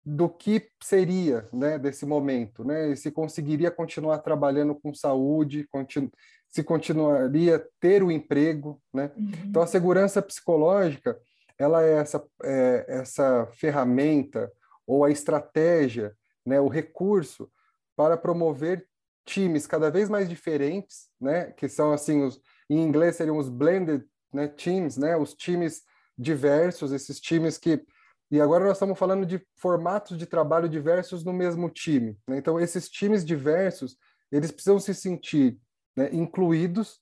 do 0.05 0.29
que 0.29 0.71
seria 0.83 1.47
né, 1.53 1.79
desse 1.79 2.07
momento, 2.07 2.65
né? 2.65 2.93
E 2.93 2.97
se 2.97 3.11
conseguiria 3.11 3.71
continuar 3.71 4.19
trabalhando 4.19 4.75
com 4.75 4.95
saúde, 4.95 5.67
continu 5.71 6.11
se 6.51 6.65
continuaria 6.65 7.63
ter 7.79 8.03
o 8.03 8.11
emprego, 8.11 8.81
né? 8.93 9.13
Uhum. 9.15 9.31
Então 9.45 9.61
a 9.61 9.67
segurança 9.67 10.23
psicológica 10.23 11.19
ela 11.59 11.83
é 11.83 11.95
essa 11.99 12.25
é, 12.43 12.87
essa 12.89 13.47
ferramenta 13.53 14.51
ou 14.87 15.05
a 15.05 15.11
estratégia, 15.11 16.17
né, 16.47 16.59
o 16.59 16.69
recurso 16.69 17.51
para 17.95 18.17
promover 18.17 18.87
times 19.27 19.67
cada 19.67 19.91
vez 19.91 20.09
mais 20.09 20.27
diferentes, 20.27 21.11
né, 21.21 21.53
que 21.53 21.69
são 21.69 21.93
assim 21.93 22.23
os 22.23 22.41
em 22.71 22.81
inglês 22.83 23.17
seriam 23.17 23.37
os 23.37 23.51
blended 23.51 24.05
né, 24.33 24.49
teams, 24.49 24.97
né, 24.97 25.17
os 25.17 25.35
times 25.35 25.83
diversos, 26.17 26.93
esses 26.93 27.21
times 27.21 27.59
que 27.59 27.85
e 28.31 28.41
agora 28.41 28.65
nós 28.65 28.75
estamos 28.75 28.99
falando 28.99 29.25
de 29.25 29.41
formatos 29.57 30.19
de 30.19 30.27
trabalho 30.27 30.69
diversos 30.69 31.25
no 31.25 31.33
mesmo 31.33 31.71
time. 31.71 32.19
Né? 32.29 32.37
Então, 32.39 32.61
esses 32.61 32.89
times 32.89 33.25
diversos, 33.25 33.97
eles 34.31 34.51
precisam 34.51 34.79
se 34.79 34.95
sentir 34.95 35.59
né, 35.97 36.11
incluídos 36.13 37.01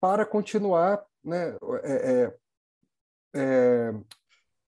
para 0.00 0.26
continuar, 0.26 1.04
né, 1.22 1.56
é, 1.84 1.92
é, 1.92 2.34
é, 3.36 3.94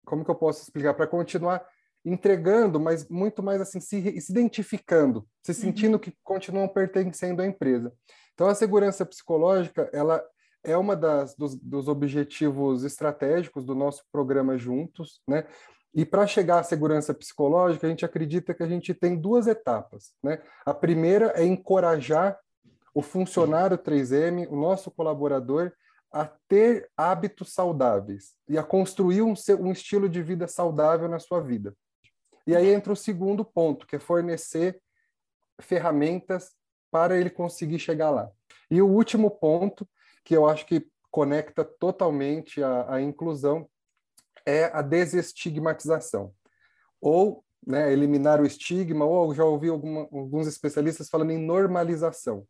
como 0.05 0.25
que 0.25 0.31
eu 0.31 0.37
posso 0.37 0.63
explicar? 0.63 0.95
Para 0.95 1.07
continuar 1.07 1.67
entregando, 2.05 2.79
mas 2.79 3.09
muito 3.09 3.43
mais 3.43 3.61
assim, 3.61 3.81
se, 3.81 4.21
se 4.21 4.33
identificando, 4.33 5.27
se 5.43 5.55
sentindo 5.55 5.95
uhum. 5.95 6.01
que 6.01 6.17
continuam 6.23 6.69
pertencendo 6.69 7.43
à 7.43 7.47
empresa. 7.47 7.93
Então, 8.35 8.47
a 8.47 8.55
segurança 8.55 9.05
psicológica, 9.05 9.89
ela 9.93 10.23
é 10.65 10.77
uma 10.77 10.97
das 10.97 11.35
dos, 11.35 11.55
dos 11.57 11.89
objetivos 11.89 12.85
estratégicos 12.85 13.65
do 13.65 13.75
nosso 13.75 14.05
programa 14.11 14.57
Juntos, 14.57 15.21
né? 15.27 15.47
E 15.95 16.07
para 16.07 16.27
chegar 16.27 16.61
à 16.61 16.63
segurança 16.63 17.13
psicológica, 17.13 17.87
a 17.87 17.91
gente 17.91 18.05
acredita 18.05 18.55
que 18.55 18.63
a 18.63 18.69
gente 18.69 18.95
tem 18.95 19.15
duas 19.15 19.47
etapas, 19.47 20.15
né? 20.23 20.41
A 20.65 20.73
primeira 20.73 21.33
é 21.37 21.45
encorajar 21.45 22.39
o 22.95 23.03
funcionário 23.03 23.77
3M, 23.77 24.49
o 24.51 24.57
nosso 24.57 24.91
colaborador, 24.91 25.73
a 26.11 26.31
ter 26.47 26.91
hábitos 26.97 27.55
saudáveis 27.55 28.35
e 28.49 28.59
a 28.59 28.63
construir 28.63 29.23
um, 29.23 29.35
um 29.61 29.73
estilo 29.73 30.09
de 30.09 30.23
vida 30.23 30.47
saudável 30.47 31.09
na 31.09 31.19
sua 31.19 31.41
vida. 31.41 31.75
E 32.47 32.55
aí 32.55 32.69
entra 32.73 32.93
o 32.93 32.97
segundo 32.97 33.45
ponto, 33.45 33.87
que 33.87 33.97
é 33.97 33.99
fornecer 33.99 34.81
ferramentas 35.61 36.53
para 36.91 37.17
ele 37.17 37.31
conseguir 37.31 37.79
chegar 37.79 38.11
lá. 38.11 38.31
E 38.71 38.83
o 38.83 38.89
último 38.89 39.31
ponto, 39.31 39.89
que 40.25 40.37
eu 40.37 40.47
acho 40.47 40.67
que 40.67 40.87
conecta 41.11 41.65
totalmente 41.65 42.63
a, 42.63 42.95
a 42.95 43.03
inclusão, 43.03 43.69
é 44.47 44.65
a 44.73 44.83
desestigmatização. 44.83 46.33
Ou 47.01 47.45
né, 47.65 47.93
eliminar 47.93 48.41
o 48.41 48.47
estigma, 48.47 49.05
ou 49.05 49.35
já 49.35 49.45
ouvi 49.45 49.69
alguma, 49.69 50.01
alguns 50.13 50.47
especialistas 50.47 51.09
falando 51.09 51.31
em 51.31 51.39
normalização. 51.39 52.47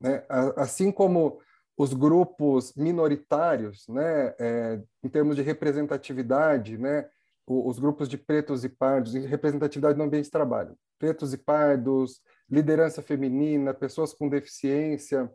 Né? 0.00 0.24
Assim 0.56 0.92
como 0.92 1.40
os 1.76 1.92
grupos 1.92 2.72
minoritários, 2.76 3.86
né, 3.88 4.34
é, 4.38 4.80
em 5.02 5.08
termos 5.08 5.34
de 5.34 5.42
representatividade, 5.42 6.78
né, 6.78 7.08
os 7.46 7.78
grupos 7.78 8.08
de 8.08 8.16
pretos 8.16 8.64
e 8.64 8.68
pardos, 8.68 9.12
representatividade 9.12 9.98
no 9.98 10.04
ambiente 10.04 10.26
de 10.26 10.30
trabalho, 10.30 10.76
pretos 10.98 11.34
e 11.34 11.38
pardos, 11.38 12.22
liderança 12.48 13.02
feminina, 13.02 13.74
pessoas 13.74 14.14
com 14.14 14.28
deficiência 14.28 15.30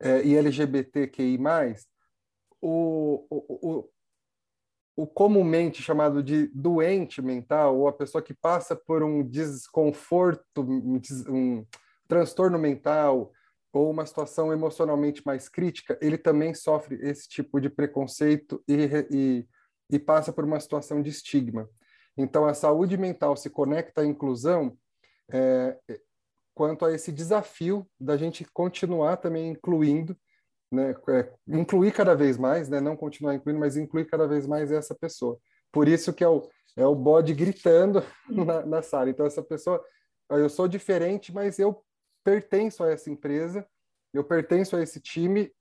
é, 0.00 0.22
e 0.24 0.36
LGBTQI+, 0.36 1.38
o, 2.60 3.26
o, 3.30 3.70
o, 3.80 3.90
o 4.96 5.06
comumente 5.06 5.82
chamado 5.82 6.22
de 6.22 6.48
doente 6.48 7.22
mental, 7.22 7.78
ou 7.78 7.88
a 7.88 7.92
pessoa 7.92 8.22
que 8.22 8.34
passa 8.34 8.74
por 8.74 9.02
um 9.02 9.22
desconforto, 9.22 10.62
um, 11.28 11.66
transtorno 12.08 12.58
mental, 12.58 13.32
ou 13.72 13.90
uma 13.90 14.04
situação 14.04 14.52
emocionalmente 14.52 15.22
mais 15.24 15.48
crítica, 15.48 15.98
ele 16.02 16.18
também 16.18 16.54
sofre 16.54 16.96
esse 17.02 17.28
tipo 17.28 17.60
de 17.60 17.70
preconceito 17.70 18.62
e, 18.66 18.88
e, 19.10 19.48
e 19.90 19.98
passa 19.98 20.32
por 20.32 20.44
uma 20.44 20.58
situação 20.58 21.00
de 21.00 21.10
estigma. 21.10 21.68
Então, 22.16 22.46
a 22.46 22.54
saúde 22.54 22.96
mental 22.96 23.36
se 23.36 23.48
conecta 23.48 24.00
à 24.00 24.04
inclusão 24.06 24.76
é, 25.32 25.78
quanto 26.54 26.84
a 26.84 26.92
esse 26.92 27.12
desafio 27.12 27.86
da 27.98 28.16
gente 28.16 28.44
continuar 28.52 29.16
também 29.16 29.48
incluindo, 29.48 30.16
né, 30.70 30.94
é, 31.08 31.32
incluir 31.48 31.92
cada 31.92 32.14
vez 32.14 32.36
mais, 32.36 32.68
né, 32.68 32.80
não 32.80 32.96
continuar 32.96 33.34
incluindo, 33.34 33.60
mas 33.60 33.76
incluir 33.76 34.06
cada 34.06 34.26
vez 34.26 34.46
mais 34.46 34.70
essa 34.70 34.94
pessoa. 34.94 35.38
Por 35.72 35.88
isso 35.88 36.12
que 36.12 36.22
é 36.22 36.28
o, 36.28 36.48
é 36.76 36.86
o 36.86 36.94
bode 36.94 37.34
gritando 37.34 38.02
na, 38.28 38.64
na 38.64 38.82
sala. 38.82 39.10
Então, 39.10 39.26
essa 39.26 39.42
pessoa, 39.42 39.82
eu 40.30 40.48
sou 40.48 40.68
diferente, 40.68 41.32
mas 41.32 41.58
eu 41.58 41.84
pertenço 42.24 42.84
a 42.84 42.90
essa 42.90 43.10
empresa, 43.10 43.66
eu 44.12 44.24
pertenço 44.24 44.76
a 44.76 44.82
esse 44.82 45.00
time 45.00 45.52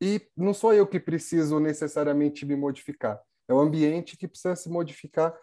e 0.00 0.20
não 0.36 0.54
sou 0.54 0.72
eu 0.72 0.86
que 0.86 1.00
preciso 1.00 1.58
necessariamente 1.58 2.46
me 2.46 2.54
modificar. 2.54 3.20
É 3.48 3.54
o 3.54 3.58
ambiente 3.58 4.16
que 4.16 4.28
precisa 4.28 4.54
se 4.54 4.68
modificar 4.68 5.34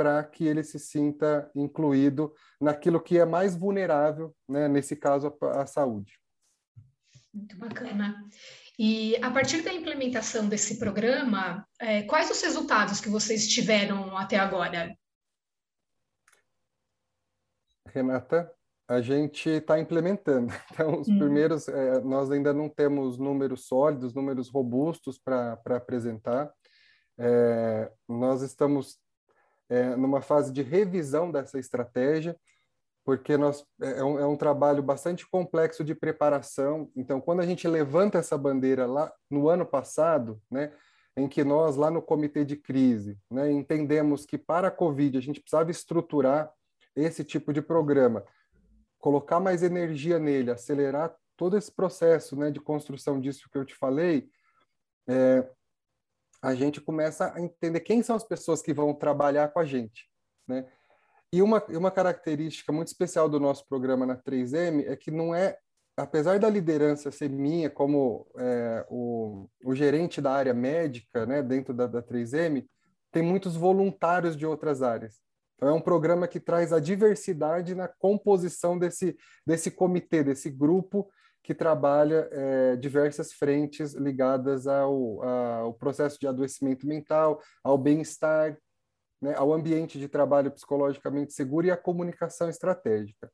para 0.00 0.24
que 0.24 0.46
ele 0.46 0.64
se 0.64 0.78
sinta 0.78 1.50
incluído 1.54 2.34
naquilo 2.58 2.98
que 2.98 3.18
é 3.18 3.26
mais 3.26 3.54
vulnerável, 3.54 4.34
né? 4.48 4.66
nesse 4.66 4.96
caso, 4.96 5.36
a, 5.42 5.60
a 5.60 5.66
saúde. 5.66 6.18
Muito 7.34 7.58
bacana. 7.58 8.16
E 8.78 9.14
a 9.22 9.30
partir 9.30 9.60
da 9.60 9.70
implementação 9.70 10.48
desse 10.48 10.78
programa, 10.78 11.68
é, 11.78 12.02
quais 12.04 12.30
os 12.30 12.40
resultados 12.40 12.98
que 12.98 13.10
vocês 13.10 13.46
tiveram 13.46 14.16
até 14.16 14.38
agora? 14.38 14.96
Renata? 17.86 18.50
a 18.88 19.02
gente 19.02 19.50
está 19.50 19.78
implementando. 19.78 20.50
Então, 20.72 20.98
os 20.98 21.08
hum. 21.08 21.18
primeiros, 21.18 21.68
é, 21.68 22.00
nós 22.00 22.30
ainda 22.30 22.54
não 22.54 22.70
temos 22.70 23.18
números 23.18 23.66
sólidos, 23.66 24.14
números 24.14 24.48
robustos 24.48 25.18
para 25.18 25.60
apresentar. 25.76 26.50
É, 27.18 27.92
nós 28.08 28.40
estamos 28.40 28.98
é, 29.70 29.96
numa 29.96 30.20
fase 30.20 30.52
de 30.52 30.60
revisão 30.60 31.30
dessa 31.30 31.58
estratégia, 31.58 32.36
porque 33.04 33.36
nós, 33.38 33.64
é, 33.80 34.00
é, 34.00 34.04
um, 34.04 34.18
é 34.18 34.26
um 34.26 34.36
trabalho 34.36 34.82
bastante 34.82 35.26
complexo 35.28 35.82
de 35.82 35.94
preparação. 35.94 36.90
Então, 36.94 37.20
quando 37.20 37.40
a 37.40 37.46
gente 37.46 37.66
levanta 37.66 38.18
essa 38.18 38.36
bandeira 38.36 38.84
lá 38.84 39.10
no 39.30 39.48
ano 39.48 39.64
passado, 39.64 40.38
né, 40.50 40.72
em 41.16 41.26
que 41.26 41.42
nós, 41.42 41.76
lá 41.76 41.90
no 41.90 42.02
comitê 42.02 42.44
de 42.44 42.56
crise, 42.56 43.18
né, 43.30 43.50
entendemos 43.50 44.26
que 44.26 44.36
para 44.36 44.68
a 44.68 44.70
Covid 44.70 45.16
a 45.16 45.22
gente 45.22 45.40
precisava 45.40 45.70
estruturar 45.70 46.52
esse 46.94 47.24
tipo 47.24 47.52
de 47.52 47.62
programa 47.62 48.24
colocar 49.00 49.40
mais 49.40 49.62
energia 49.62 50.18
nele, 50.18 50.50
acelerar 50.50 51.12
todo 51.36 51.56
esse 51.56 51.72
processo 51.72 52.36
né, 52.36 52.50
de 52.50 52.60
construção 52.60 53.18
disso 53.18 53.48
que 53.50 53.56
eu 53.56 53.64
te 53.64 53.74
falei, 53.74 54.28
é, 55.08 55.48
a 56.42 56.54
gente 56.54 56.80
começa 56.80 57.32
a 57.34 57.40
entender 57.40 57.80
quem 57.80 58.02
são 58.02 58.16
as 58.16 58.24
pessoas 58.24 58.62
que 58.62 58.72
vão 58.72 58.94
trabalhar 58.94 59.48
com 59.48 59.60
a 59.60 59.64
gente. 59.64 60.08
Né? 60.48 60.66
E 61.32 61.42
uma, 61.42 61.62
uma 61.68 61.90
característica 61.90 62.72
muito 62.72 62.88
especial 62.88 63.28
do 63.28 63.38
nosso 63.38 63.66
programa 63.68 64.06
na 64.06 64.16
3M 64.16 64.84
é 64.86 64.96
que 64.96 65.10
não 65.10 65.34
é, 65.34 65.58
apesar 65.96 66.38
da 66.38 66.48
liderança 66.48 67.10
ser 67.10 67.28
minha 67.28 67.68
como 67.68 68.26
é, 68.36 68.86
o, 68.88 69.48
o 69.64 69.74
gerente 69.74 70.20
da 70.20 70.32
área 70.32 70.54
médica 70.54 71.26
né, 71.26 71.42
dentro 71.42 71.74
da, 71.74 71.86
da 71.86 72.02
3M, 72.02 72.66
tem 73.12 73.22
muitos 73.22 73.56
voluntários 73.56 74.36
de 74.36 74.46
outras 74.46 74.82
áreas. 74.82 75.20
Então, 75.56 75.68
é 75.68 75.72
um 75.72 75.80
programa 75.80 76.26
que 76.26 76.40
traz 76.40 76.72
a 76.72 76.80
diversidade 76.80 77.74
na 77.74 77.86
composição 77.86 78.78
desse, 78.78 79.16
desse 79.46 79.70
comitê, 79.70 80.24
desse 80.24 80.48
grupo 80.48 81.10
que 81.42 81.54
trabalha 81.54 82.28
é, 82.30 82.76
diversas 82.76 83.32
frentes 83.32 83.94
ligadas 83.94 84.66
ao, 84.66 85.22
ao 85.22 85.74
processo 85.74 86.18
de 86.20 86.26
adoecimento 86.26 86.86
mental, 86.86 87.40
ao 87.64 87.78
bem-estar, 87.78 88.56
né, 89.20 89.34
ao 89.36 89.52
ambiente 89.52 89.98
de 89.98 90.08
trabalho 90.08 90.50
psicologicamente 90.50 91.32
seguro 91.32 91.66
e 91.66 91.70
à 91.70 91.76
comunicação 91.76 92.48
estratégica. 92.48 93.30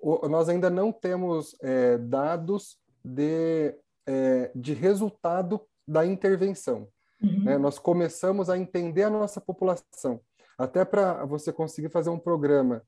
O, 0.00 0.28
nós 0.28 0.48
ainda 0.48 0.70
não 0.70 0.92
temos 0.92 1.56
é, 1.62 1.98
dados 1.98 2.78
de, 3.04 3.74
é, 4.06 4.50
de 4.54 4.74
resultado 4.74 5.60
da 5.86 6.04
intervenção. 6.06 6.88
Uhum. 7.22 7.44
Né? 7.44 7.58
Nós 7.58 7.78
começamos 7.78 8.48
a 8.48 8.56
entender 8.56 9.04
a 9.04 9.10
nossa 9.10 9.40
população. 9.40 10.20
Até 10.56 10.84
para 10.84 11.24
você 11.24 11.52
conseguir 11.52 11.88
fazer 11.88 12.10
um 12.10 12.18
programa 12.18 12.82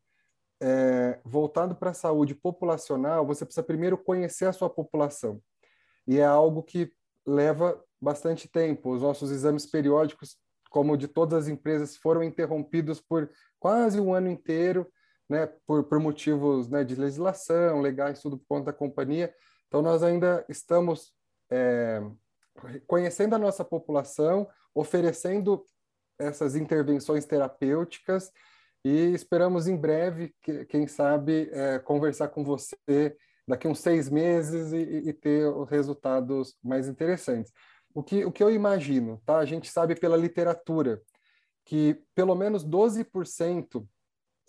é, 0.60 1.18
voltado 1.24 1.74
para 1.74 1.90
a 1.90 1.94
saúde 1.94 2.34
populacional, 2.34 3.26
você 3.26 3.44
precisa 3.44 3.62
primeiro 3.62 3.96
conhecer 3.96 4.44
a 4.46 4.52
sua 4.52 4.68
população. 4.68 5.40
E 6.06 6.18
é 6.18 6.24
algo 6.24 6.62
que 6.62 6.92
leva 7.26 7.82
bastante 8.00 8.48
tempo. 8.48 8.92
Os 8.92 9.02
nossos 9.02 9.30
exames 9.30 9.66
periódicos, 9.66 10.36
como 10.70 10.96
de 10.96 11.08
todas 11.08 11.44
as 11.44 11.48
empresas, 11.48 11.96
foram 11.96 12.22
interrompidos 12.22 13.00
por 13.00 13.30
quase 13.58 14.00
um 14.00 14.14
ano 14.14 14.28
inteiro, 14.28 14.86
né, 15.28 15.46
por, 15.66 15.84
por 15.84 15.98
motivos 15.98 16.68
né, 16.68 16.84
de 16.84 16.94
legislação, 16.94 17.80
legais, 17.80 18.20
tudo 18.20 18.36
por 18.36 18.46
conta 18.48 18.66
da 18.66 18.72
companhia. 18.72 19.32
Então, 19.68 19.80
nós 19.80 20.02
ainda 20.02 20.44
estamos 20.48 21.12
é, 21.50 22.02
conhecendo 22.86 23.34
a 23.34 23.38
nossa 23.38 23.64
população, 23.64 24.48
oferecendo 24.74 25.64
essas 26.18 26.54
intervenções 26.54 27.24
terapêuticas 27.24 28.30
e 28.84 29.12
esperamos 29.12 29.68
em 29.68 29.76
breve, 29.76 30.34
quem 30.68 30.86
sabe, 30.86 31.50
é, 31.52 31.78
conversar 31.78 32.28
com 32.28 32.42
você 32.42 33.16
daqui 33.46 33.68
uns 33.68 33.80
seis 33.80 34.08
meses 34.08 34.72
e, 34.72 35.08
e, 35.08 35.12
ter 35.12 35.46
os 35.46 35.68
resultados 35.68 36.56
mais 36.62 36.88
interessantes. 36.88 37.52
O 37.92 38.02
que, 38.02 38.24
o 38.24 38.30
que 38.30 38.42
eu 38.42 38.50
imagino, 38.50 39.20
tá? 39.26 39.38
A 39.38 39.44
gente 39.44 39.68
sabe 39.70 39.94
pela 39.94 40.16
literatura 40.16 41.02
que 41.64 42.00
pelo 42.14 42.34
menos 42.34 42.64
12% 42.64 43.86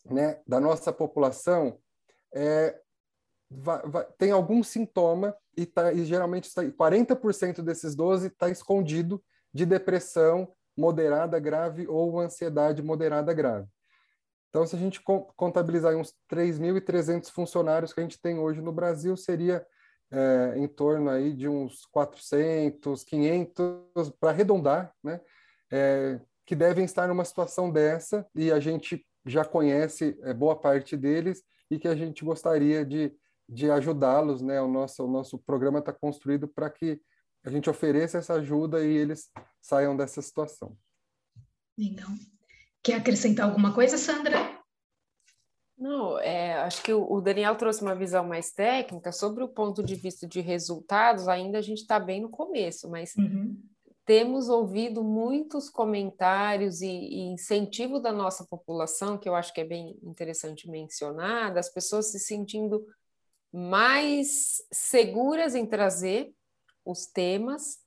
né, 0.06 0.40
da 0.48 0.60
nossa 0.60 0.94
população 0.94 1.80
é, 2.34 2.80
tem 4.18 4.32
algum 4.32 4.64
sintoma 4.64 5.36
e, 5.58 5.66
tá, 5.66 5.92
e 5.92 6.06
geralmente 6.06 6.46
está, 6.46 6.64
40% 6.64 7.62
desses 7.62 7.96
12 7.96 8.28
está 8.28 8.50
escondido 8.50 9.22
de 9.54 9.66
depressão 9.66 10.54
moderada 10.78 11.38
grave 11.40 11.88
ou 11.88 12.20
ansiedade 12.20 12.82
moderada 12.82 13.34
grave. 13.34 13.68
Então, 14.52 14.68
se 14.68 14.76
a 14.76 14.80
gente 14.80 15.02
contabilizar 15.38 15.96
uns 15.96 16.14
3.300 16.30 17.32
funcionários 17.32 17.94
que 17.94 18.02
a 18.02 18.04
gente 18.04 18.20
tem 18.20 18.38
hoje 18.38 18.62
no 18.62 18.74
Brasil, 18.74 19.16
seria 19.16 19.66
é, 20.12 20.56
em 20.58 20.68
torno 20.68 21.10
aí 21.10 21.34
de 21.34 21.48
uns 21.48 21.86
400, 21.86 23.02
500, 23.06 24.10
para 24.20 24.30
arredondar, 24.30 24.94
né? 25.02 25.22
É, 25.72 26.20
que 26.46 26.54
devem 26.54 26.84
estar 26.84 27.08
numa 27.08 27.24
situação 27.24 27.72
dessa 27.72 28.28
e 28.36 28.52
a 28.52 28.60
gente 28.60 29.08
já 29.26 29.46
conhece 29.46 30.20
é, 30.22 30.34
boa 30.34 30.60
parte 30.60 30.98
deles 30.98 31.42
e 31.70 31.80
que 31.80 31.88
a 31.88 31.96
gente 31.96 32.26
gostaria 32.26 32.86
de, 32.86 33.16
de 33.48 33.72
ajudá-los, 33.72 34.42
né? 34.42 34.62
O 34.62 34.68
nosso, 34.68 35.06
o 35.06 35.10
nosso 35.10 35.40
programa 35.40 35.80
está 35.80 35.94
construído 35.94 36.46
para 36.46 36.70
que 36.70 37.02
a 37.46 37.50
gente 37.50 37.70
ofereça 37.70 38.18
essa 38.18 38.34
ajuda 38.34 38.84
e 38.84 38.98
eles 38.98 39.32
saiam 39.62 39.96
dessa 39.96 40.22
situação. 40.22 40.78
Legal. 41.78 42.10
Quer 42.84 42.96
acrescentar 42.96 43.48
alguma 43.48 43.74
coisa, 43.74 43.98
Sandra? 43.98 44.62
Não, 45.78 46.20
é, 46.20 46.54
acho 46.60 46.84
que 46.84 46.94
o, 46.94 47.20
Daniel 47.22 47.56
trouxe 47.56 47.82
uma 47.82 47.96
visão 47.96 48.24
mais 48.24 48.52
técnica 48.52 49.12
sobre 49.12 49.44
o 49.44 49.48
ponto 49.48 49.82
de 49.82 49.96
vista 49.96 50.28
de 50.28 50.40
resultados. 50.40 51.28
Ainda 51.28 51.58
a 51.58 51.62
gente 51.62 51.80
está 51.80 52.00
bem 52.00 52.22
no 52.22 52.30
começo, 52.30 52.88
mas 52.88 53.16
uhum. 53.16 53.60
temos 54.06 54.48
ouvido 54.48 55.04
muitos 55.04 55.70
comentários 55.70 56.82
e, 56.82 56.88
e, 56.88 57.22
incentivo 57.34 58.00
da 58.00 58.12
nossa 58.12 58.46
população, 58.46 59.18
que 59.18 59.28
eu 59.28 59.34
acho 59.34 59.52
que 59.54 59.62
é 59.62 59.66
bem 59.66 59.98
interessante 60.04 60.70
mencionar, 60.70 61.52
das 61.52 61.68
pessoas 61.68 62.12
se 62.12 62.20
sentindo 62.20 62.86
mais 63.52 64.62
seguras 64.72 65.56
em 65.56 65.66
trazer 65.66 66.32
os 66.86 67.08
temas 67.08 67.80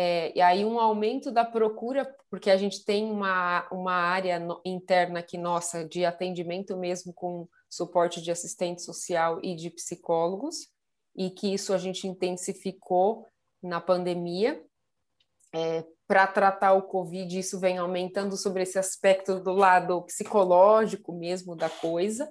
é, 0.00 0.32
e 0.32 0.40
aí 0.40 0.64
um 0.64 0.78
aumento 0.78 1.32
da 1.32 1.44
procura, 1.44 2.08
porque 2.30 2.52
a 2.52 2.56
gente 2.56 2.84
tem 2.84 3.10
uma, 3.10 3.66
uma 3.68 3.94
área 3.94 4.38
no, 4.38 4.60
interna 4.64 5.18
aqui 5.18 5.36
nossa 5.36 5.84
de 5.84 6.04
atendimento 6.04 6.76
mesmo 6.76 7.12
com 7.12 7.48
suporte 7.68 8.22
de 8.22 8.30
assistente 8.30 8.80
social 8.80 9.40
e 9.42 9.56
de 9.56 9.70
psicólogos, 9.70 10.68
e 11.16 11.30
que 11.30 11.52
isso 11.52 11.74
a 11.74 11.78
gente 11.78 12.06
intensificou 12.06 13.26
na 13.60 13.80
pandemia. 13.80 14.62
É, 15.52 15.84
para 16.06 16.28
tratar 16.28 16.74
o 16.74 16.82
Covid, 16.82 17.36
isso 17.36 17.58
vem 17.58 17.78
aumentando 17.78 18.36
sobre 18.36 18.62
esse 18.62 18.78
aspecto 18.78 19.40
do 19.40 19.52
lado 19.52 20.00
psicológico 20.02 21.12
mesmo 21.12 21.56
da 21.56 21.68
coisa, 21.68 22.30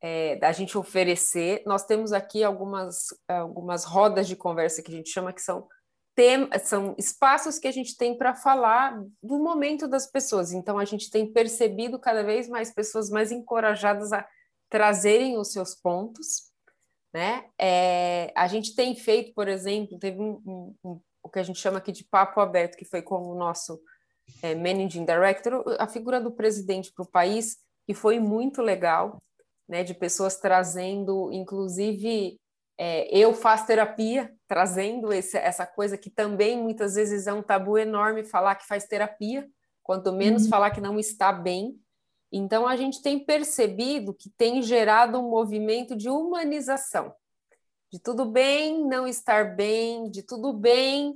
é, 0.00 0.34
da 0.34 0.50
gente 0.50 0.76
oferecer. 0.76 1.62
Nós 1.64 1.84
temos 1.84 2.12
aqui 2.12 2.42
algumas, 2.42 3.06
algumas 3.28 3.84
rodas 3.84 4.26
de 4.26 4.34
conversa 4.34 4.82
que 4.82 4.90
a 4.90 4.96
gente 4.96 5.10
chama 5.10 5.32
que 5.32 5.40
são 5.40 5.68
tem, 6.18 6.50
são 6.64 6.96
espaços 6.98 7.60
que 7.60 7.68
a 7.68 7.70
gente 7.70 7.96
tem 7.96 8.18
para 8.18 8.34
falar 8.34 9.00
do 9.22 9.38
momento 9.38 9.86
das 9.86 10.04
pessoas. 10.10 10.52
Então, 10.52 10.76
a 10.76 10.84
gente 10.84 11.12
tem 11.12 11.32
percebido 11.32 11.96
cada 11.96 12.24
vez 12.24 12.48
mais 12.48 12.74
pessoas 12.74 13.08
mais 13.08 13.30
encorajadas 13.30 14.12
a 14.12 14.26
trazerem 14.68 15.38
os 15.38 15.52
seus 15.52 15.76
pontos. 15.76 16.50
Né? 17.14 17.44
É, 17.56 18.32
a 18.34 18.48
gente 18.48 18.74
tem 18.74 18.96
feito, 18.96 19.32
por 19.32 19.46
exemplo, 19.46 19.96
teve 19.96 20.20
um, 20.20 20.42
um, 20.44 20.74
um, 20.84 21.00
o 21.22 21.28
que 21.28 21.38
a 21.38 21.42
gente 21.44 21.60
chama 21.60 21.78
aqui 21.78 21.92
de 21.92 22.02
papo 22.02 22.40
aberto, 22.40 22.76
que 22.76 22.84
foi 22.84 23.00
com 23.00 23.22
o 23.28 23.36
nosso 23.36 23.80
é, 24.42 24.56
Managing 24.56 25.04
Director, 25.04 25.64
a 25.78 25.86
figura 25.86 26.20
do 26.20 26.32
presidente 26.32 26.92
para 26.92 27.04
o 27.04 27.08
país, 27.08 27.58
que 27.86 27.94
foi 27.94 28.18
muito 28.18 28.60
legal, 28.60 29.22
né, 29.68 29.84
de 29.84 29.94
pessoas 29.94 30.36
trazendo, 30.36 31.30
inclusive, 31.32 32.40
é, 32.78 33.08
eu 33.16 33.34
faço 33.34 33.66
terapia, 33.66 34.32
trazendo 34.46 35.12
esse, 35.12 35.36
essa 35.36 35.66
coisa 35.66 35.98
que 35.98 36.08
também 36.08 36.56
muitas 36.56 36.94
vezes 36.94 37.26
é 37.26 37.32
um 37.32 37.42
tabu 37.42 37.76
enorme 37.76 38.22
falar 38.22 38.54
que 38.54 38.66
faz 38.66 38.86
terapia, 38.86 39.48
quanto 39.82 40.12
menos 40.12 40.44
uhum. 40.44 40.48
falar 40.48 40.70
que 40.70 40.80
não 40.80 40.98
está 40.98 41.32
bem. 41.32 41.76
Então, 42.30 42.68
a 42.68 42.76
gente 42.76 43.02
tem 43.02 43.18
percebido 43.18 44.14
que 44.14 44.30
tem 44.30 44.62
gerado 44.62 45.18
um 45.18 45.28
movimento 45.28 45.96
de 45.96 46.08
humanização, 46.08 47.12
de 47.90 47.98
tudo 47.98 48.24
bem 48.24 48.86
não 48.86 49.08
estar 49.08 49.56
bem, 49.56 50.08
de 50.10 50.22
tudo 50.22 50.52
bem 50.52 51.14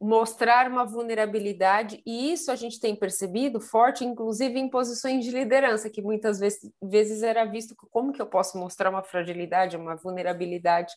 mostrar 0.00 0.70
uma 0.70 0.84
vulnerabilidade, 0.84 2.00
e 2.06 2.32
isso 2.32 2.52
a 2.52 2.56
gente 2.56 2.78
tem 2.78 2.94
percebido 2.94 3.60
forte, 3.60 4.04
inclusive 4.04 4.58
em 4.58 4.68
posições 4.68 5.24
de 5.24 5.32
liderança, 5.32 5.90
que 5.90 6.00
muitas 6.00 6.38
vezes, 6.38 6.70
vezes 6.80 7.22
era 7.22 7.44
visto 7.44 7.74
como 7.90 8.12
que 8.12 8.22
eu 8.22 8.26
posso 8.26 8.56
mostrar 8.58 8.90
uma 8.90 9.02
fragilidade, 9.02 9.76
uma 9.76 9.96
vulnerabilidade 9.96 10.94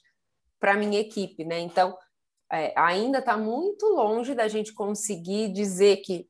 para 0.60 0.76
minha 0.76 1.00
equipe, 1.00 1.44
né? 1.44 1.60
Então, 1.60 1.98
é, 2.52 2.74
ainda 2.76 3.18
está 3.18 3.36
muito 3.36 3.88
longe 3.88 4.36
da 4.36 4.48
gente 4.48 4.72
conseguir 4.72 5.52
dizer 5.52 5.98
que 5.98 6.28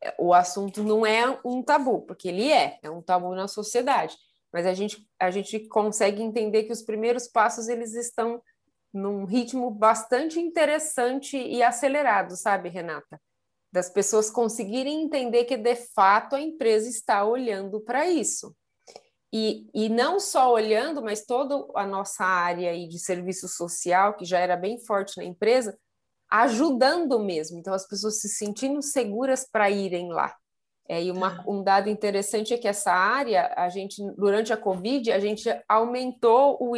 é, 0.00 0.14
o 0.16 0.32
assunto 0.32 0.84
não 0.84 1.04
é 1.04 1.38
um 1.44 1.60
tabu, 1.60 2.02
porque 2.02 2.28
ele 2.28 2.52
é, 2.52 2.78
é 2.82 2.90
um 2.90 3.02
tabu 3.02 3.34
na 3.34 3.48
sociedade, 3.48 4.16
mas 4.52 4.64
a 4.64 4.74
gente, 4.74 5.04
a 5.18 5.30
gente 5.30 5.66
consegue 5.66 6.22
entender 6.22 6.64
que 6.64 6.72
os 6.72 6.82
primeiros 6.82 7.26
passos 7.26 7.68
eles 7.68 7.94
estão 7.94 8.40
num 8.92 9.24
ritmo 9.24 9.70
bastante 9.70 10.38
interessante 10.38 11.36
e 11.36 11.62
acelerado, 11.62 12.36
sabe, 12.36 12.68
Renata? 12.68 13.20
Das 13.72 13.88
pessoas 13.88 14.30
conseguirem 14.30 15.02
entender 15.02 15.44
que 15.44 15.56
de 15.56 15.74
fato 15.74 16.36
a 16.36 16.40
empresa 16.40 16.88
está 16.88 17.24
olhando 17.24 17.80
para 17.80 18.08
isso. 18.08 18.54
E, 19.32 19.66
e 19.72 19.88
não 19.88 20.20
só 20.20 20.52
olhando, 20.52 21.02
mas 21.02 21.24
toda 21.24 21.66
a 21.74 21.86
nossa 21.86 22.22
área 22.22 22.70
aí 22.70 22.86
de 22.86 22.98
serviço 22.98 23.48
social, 23.48 24.14
que 24.14 24.26
já 24.26 24.38
era 24.38 24.56
bem 24.56 24.78
forte 24.78 25.16
na 25.16 25.24
empresa, 25.24 25.78
ajudando 26.30 27.18
mesmo. 27.18 27.58
Então, 27.58 27.72
as 27.72 27.88
pessoas 27.88 28.20
se 28.20 28.28
sentindo 28.28 28.82
seguras 28.82 29.48
para 29.50 29.70
irem 29.70 30.12
lá. 30.12 30.36
É, 30.86 31.02
e 31.02 31.10
uma, 31.10 31.36
tá. 31.36 31.44
um 31.46 31.62
dado 31.62 31.88
interessante 31.88 32.52
é 32.52 32.58
que 32.58 32.68
essa 32.68 32.92
área, 32.92 33.54
a 33.56 33.70
gente, 33.70 34.02
durante 34.18 34.52
a 34.52 34.56
Covid, 34.56 35.10
a 35.10 35.18
gente 35.18 35.48
aumentou 35.66 36.58
o, 36.60 36.76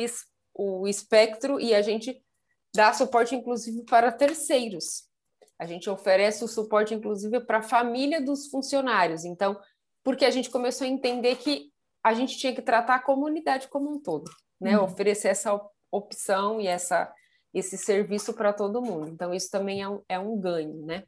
o 0.55 0.87
espectro 0.87 1.61
e 1.61 1.75
a 1.75 1.83
gente 1.83 2.23
dá 2.75 2.93
suporte, 2.93 3.35
inclusive, 3.35 3.85
para 3.85 4.12
terceiros. 4.12 5.05
A 5.59 5.67
gente 5.67 5.88
oferece 5.88 6.43
o 6.45 6.49
suporte, 6.49 6.95
inclusive, 6.95 7.40
para 7.40 7.59
a 7.59 7.62
família 7.62 8.21
dos 8.21 8.49
funcionários. 8.49 9.25
Então, 9.25 9.59
porque 10.03 10.25
a 10.25 10.31
gente 10.31 10.51
começou 10.51 10.87
a 10.87 10.90
entender 10.90 11.37
que 11.37 11.73
a 12.03 12.12
gente 12.12 12.37
tinha 12.37 12.55
que 12.55 12.62
tratar 12.62 12.97
a 12.97 13.03
comunidade 13.03 13.69
como 13.69 13.90
um 13.90 14.01
todo, 14.01 14.31
né? 14.61 14.77
Uhum. 14.77 14.85
Oferecer 14.85 15.29
essa 15.29 15.59
opção 15.90 16.61
e 16.61 16.67
essa, 16.67 17.12
esse 17.53 17.79
serviço 17.79 18.35
para 18.35 18.53
todo 18.53 18.83
mundo. 18.83 19.09
Então, 19.09 19.33
isso 19.33 19.51
também 19.51 19.81
é 19.81 19.88
um, 19.88 20.03
é 20.09 20.19
um 20.19 20.38
ganho, 20.38 20.85
né? 20.85 21.05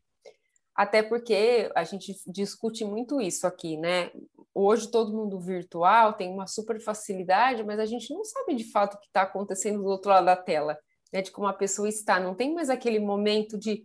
Até 0.75 1.03
porque 1.03 1.71
a 1.75 1.85
gente 1.85 2.15
discute 2.27 2.85
muito 2.85 3.21
isso 3.21 3.47
aqui, 3.47 3.77
né? 3.77 4.11
Hoje 4.59 4.91
todo 4.91 5.15
mundo 5.15 5.39
virtual 5.39 6.15
tem 6.15 6.33
uma 6.33 6.47
super 6.47 6.81
facilidade, 6.81 7.63
mas 7.63 7.79
a 7.79 7.85
gente 7.85 8.11
não 8.15 8.25
sabe 8.25 8.55
de 8.55 8.65
fato 8.73 8.95
o 8.95 8.99
que 8.99 9.07
está 9.07 9.21
acontecendo 9.21 9.83
do 9.83 9.85
outro 9.85 10.09
lado 10.09 10.25
da 10.25 10.35
tela, 10.35 10.79
né? 11.13 11.21
De 11.21 11.31
como 11.31 11.47
a 11.47 11.53
pessoa 11.53 11.91
está. 11.91 12.19
Não 12.19 12.35
tem 12.35 12.55
mais 12.55 12.71
aquele 12.71 12.99
momento 12.99 13.59
de 13.59 13.85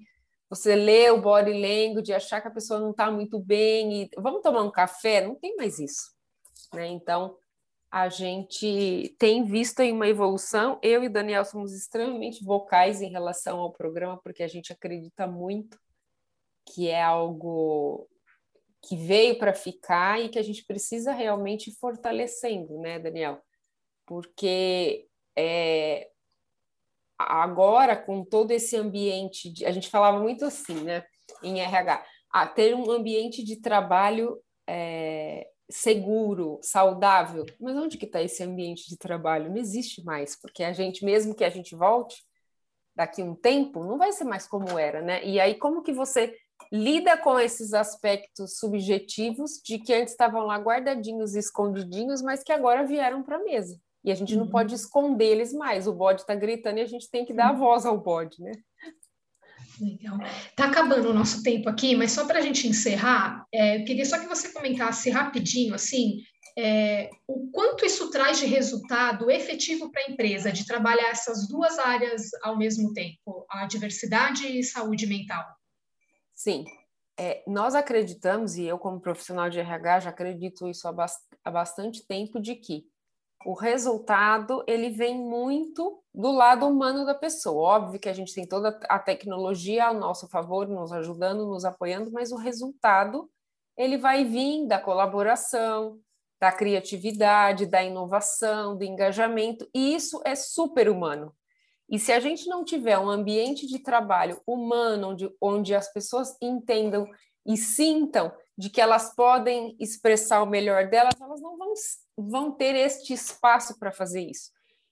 você 0.49 0.73
ler 0.73 1.12
o 1.12 1.19
body 1.19 1.51
language, 1.51 2.03
de 2.03 2.13
achar 2.13 2.39
que 2.39 2.47
a 2.47 2.51
pessoa 2.51 2.79
não 2.79 2.91
está 2.91 3.12
muito 3.12 3.38
bem 3.38 4.03
e 4.03 4.10
vamos 4.17 4.41
tomar 4.41 4.63
um 4.63 4.71
café. 4.71 5.19
Não 5.19 5.36
tem 5.36 5.57
mais 5.57 5.77
isso, 5.77 6.13
né? 6.73 6.88
Então 6.88 7.36
a 7.91 8.07
gente 8.07 9.13
tem 9.19 9.43
visto 9.43 9.81
aí 9.81 9.91
uma 9.91 10.07
evolução. 10.07 10.79
Eu 10.81 11.03
e 11.03 11.10
Daniel 11.10 11.43
somos 11.43 11.73
extremamente 11.73 12.45
vocais 12.45 13.01
em 13.01 13.10
relação 13.10 13.60
ao 13.60 13.73
programa, 13.73 14.21
porque 14.23 14.41
a 14.41 14.47
gente 14.47 14.71
acredita 14.71 15.27
muito 15.27 15.77
que 16.65 16.88
é 16.88 17.03
algo 17.03 18.07
que 18.82 18.96
veio 18.96 19.38
para 19.38 19.54
ficar 19.54 20.20
e 20.20 20.30
que 20.30 20.39
a 20.39 20.41
gente 20.41 20.65
precisa 20.65 21.12
realmente 21.12 21.70
ir 21.70 21.74
fortalecendo, 21.74 22.80
né, 22.80 23.00
Daniel? 23.00 23.41
Porque 24.06 25.08
é, 25.38 26.10
agora, 27.17 27.96
com 27.96 28.24
todo 28.26 28.52
esse 28.52 28.76
ambiente, 28.76 29.52
de, 29.52 29.65
a 29.65 29.72
gente 29.72 29.89
falava 29.89 30.20
muito 30.20 30.46
assim, 30.46 30.76
né, 30.76 31.06
em 31.44 31.60
RH, 31.62 32.04
a 32.32 32.48
ter 32.48 32.76
um 32.76 32.89
ambiente 32.89 33.44
de 33.44 33.58
trabalho 33.58 34.41
é, 34.67 35.48
seguro, 35.70 36.60
saudável. 36.62 37.46
Mas 37.60 37.76
onde 37.76 37.98
que 37.98 38.06
está 38.06 38.22
esse 38.22 38.44
ambiente 38.44 38.89
de 38.89 38.98
trabalho? 38.98 39.50
Não 39.50 39.58
existe 39.58 40.04
mais, 40.04 40.39
porque 40.39 40.63
a 40.63 40.74
gente, 40.74 41.06
mesmo 41.06 41.36
que 41.36 41.44
a 41.44 41.50
gente 41.50 41.76
volte, 41.76 42.24
daqui 42.96 43.22
um 43.24 43.36
tempo, 43.36 43.84
não 43.84 43.98
vai 43.98 44.12
ser 44.12 44.26
mais 44.26 44.48
como 44.48 44.78
era, 44.78 45.02
né? 45.02 45.24
E 45.24 45.39
aí, 45.39 45.56
como 45.56 45.82
que 45.82 45.94
você 45.94 46.36
lida 46.71 47.17
com 47.17 47.39
esses 47.39 47.74
aspectos 47.74 48.58
subjetivos 48.58 49.62
de 49.63 49.80
que 49.80 49.93
antes 49.93 50.12
estavam 50.12 50.45
lá 50.45 50.58
guardadinhos, 50.58 51.36
escondidinhos, 51.36 52.21
mas 52.21 52.43
que 52.43 52.52
agora 52.52 52.86
vieram 52.86 53.24
para 53.24 53.38
a 53.38 53.43
mesa? 53.43 53.80
E 54.04 54.12
a 54.12 54.15
gente 54.15 54.36
não 54.36 54.45
uhum. 54.45 54.50
pode 54.50 54.74
esconder 54.74 55.26
eles 55.26 55.54
mais. 55.54 55.88
O 55.88 55.93
bode 55.93 56.21
está 56.21 56.34
gritando 56.34 56.80
e 56.80 56.82
a 56.82 56.88
gente 56.88 57.10
tem 57.10 57.24
que 57.24 57.34
dar 57.34 57.54
voz 57.54 57.86
ao 57.86 58.00
bode, 58.00 58.41
né? 58.41 58.52
Legal. 59.80 60.17
Tá 60.56 60.65
acabando 60.65 61.10
o 61.10 61.13
nosso 61.13 61.41
tempo 61.43 61.69
aqui, 61.69 61.95
mas 61.95 62.12
só 62.12 62.26
para 62.26 62.39
a 62.39 62.41
gente 62.41 62.67
encerrar, 62.67 63.45
é, 63.54 63.82
eu 63.82 63.86
queria 63.86 64.06
só 64.06 64.19
que 64.19 64.28
você 64.28 64.50
comentasse 64.50 65.10
rapidinho, 65.10 65.74
assim, 65.74 66.21
é, 66.58 67.10
o 67.28 67.50
quanto 67.52 67.86
isso 67.86 68.10
traz 68.12 68.39
de 68.39 68.45
resultado 68.45 69.32
efetivo 69.32 69.91
para 69.91 70.02
a 70.02 70.12
empresa 70.12 70.52
de 70.52 70.65
trabalhar 70.65 71.10
essas 71.10 71.47
duas 71.47 71.80
áreas 71.80 72.30
ao 72.43 72.58
mesmo 72.58 72.93
tempo, 72.93 73.45
a 73.50 73.65
diversidade 73.65 74.45
e 74.45 74.63
saúde 74.63 75.08
mental. 75.08 75.45
Sim, 76.43 76.65
é, 77.19 77.43
nós 77.45 77.75
acreditamos, 77.75 78.58
e 78.58 78.65
eu 78.65 78.80
como 78.80 78.99
profissional 78.99 79.47
de 79.47 79.60
RH 79.60 79.99
já 79.99 80.10
acredito 80.10 80.67
isso 80.67 80.88
há, 80.88 80.91
bast 80.91 81.19
há 81.43 81.51
bastante 81.51 82.04
tempo, 82.08 82.41
de 82.41 82.56
que 82.56 82.84
o 83.45 83.54
resultado 83.54 84.63
ele 84.67 84.89
vem 84.89 85.19
muito 85.19 86.01
do 86.12 86.32
lado 86.32 86.67
humano 86.67 87.06
da 87.06 87.13
pessoa. 87.13 87.75
Óbvio 87.77 87.99
que 87.99 88.10
a 88.10 88.13
gente 88.13 88.34
tem 88.34 88.47
toda 88.47 88.69
a 88.89 88.97
tecnologia 88.97 89.86
ao 89.86 89.93
nosso 89.93 90.27
favor, 90.30 90.67
nos 90.67 90.91
ajudando, 90.91 91.45
nos 91.45 91.63
apoiando, 91.63 92.12
mas 92.12 92.32
o 92.32 92.38
resultado 92.38 93.30
ele 93.77 93.99
vai 93.99 94.25
vir 94.25 94.65
da 94.65 94.80
colaboração, 94.80 95.99
da 96.41 96.51
criatividade, 96.51 97.67
da 97.67 97.84
inovação, 97.84 98.75
do 98.75 98.84
engajamento, 98.84 99.69
e 99.75 99.93
isso 99.93 100.19
é 100.25 100.34
super 100.34 100.89
humano. 100.89 101.36
E 101.91 101.99
se 101.99 102.13
a 102.13 102.21
gente 102.21 102.47
não 102.47 102.63
tiver 102.63 102.97
um 102.97 103.10
ambiente 103.10 103.67
de 103.67 103.77
trabalho 103.77 104.41
humano, 104.47 105.10
onde, 105.10 105.30
onde 105.41 105.75
as 105.75 105.91
pessoas 105.91 106.38
entendam 106.41 107.06
e 107.45 107.58
sintam 107.58 108.32
de 108.58 108.69
que 108.69 108.80
elas 108.80 109.13
podem 109.13 109.75
expressar 109.77 110.41
o 110.41 110.49
melhor 110.49 110.88
delas, 110.88 111.19
elas 111.19 111.41
não 111.41 111.58
vão, 111.58 111.73
vão 112.17 112.51
ter 112.51 112.75
este 112.75 113.12
espaço 113.13 113.77
para 113.77 113.91
fazer 113.91 114.21
isso. 114.21 114.51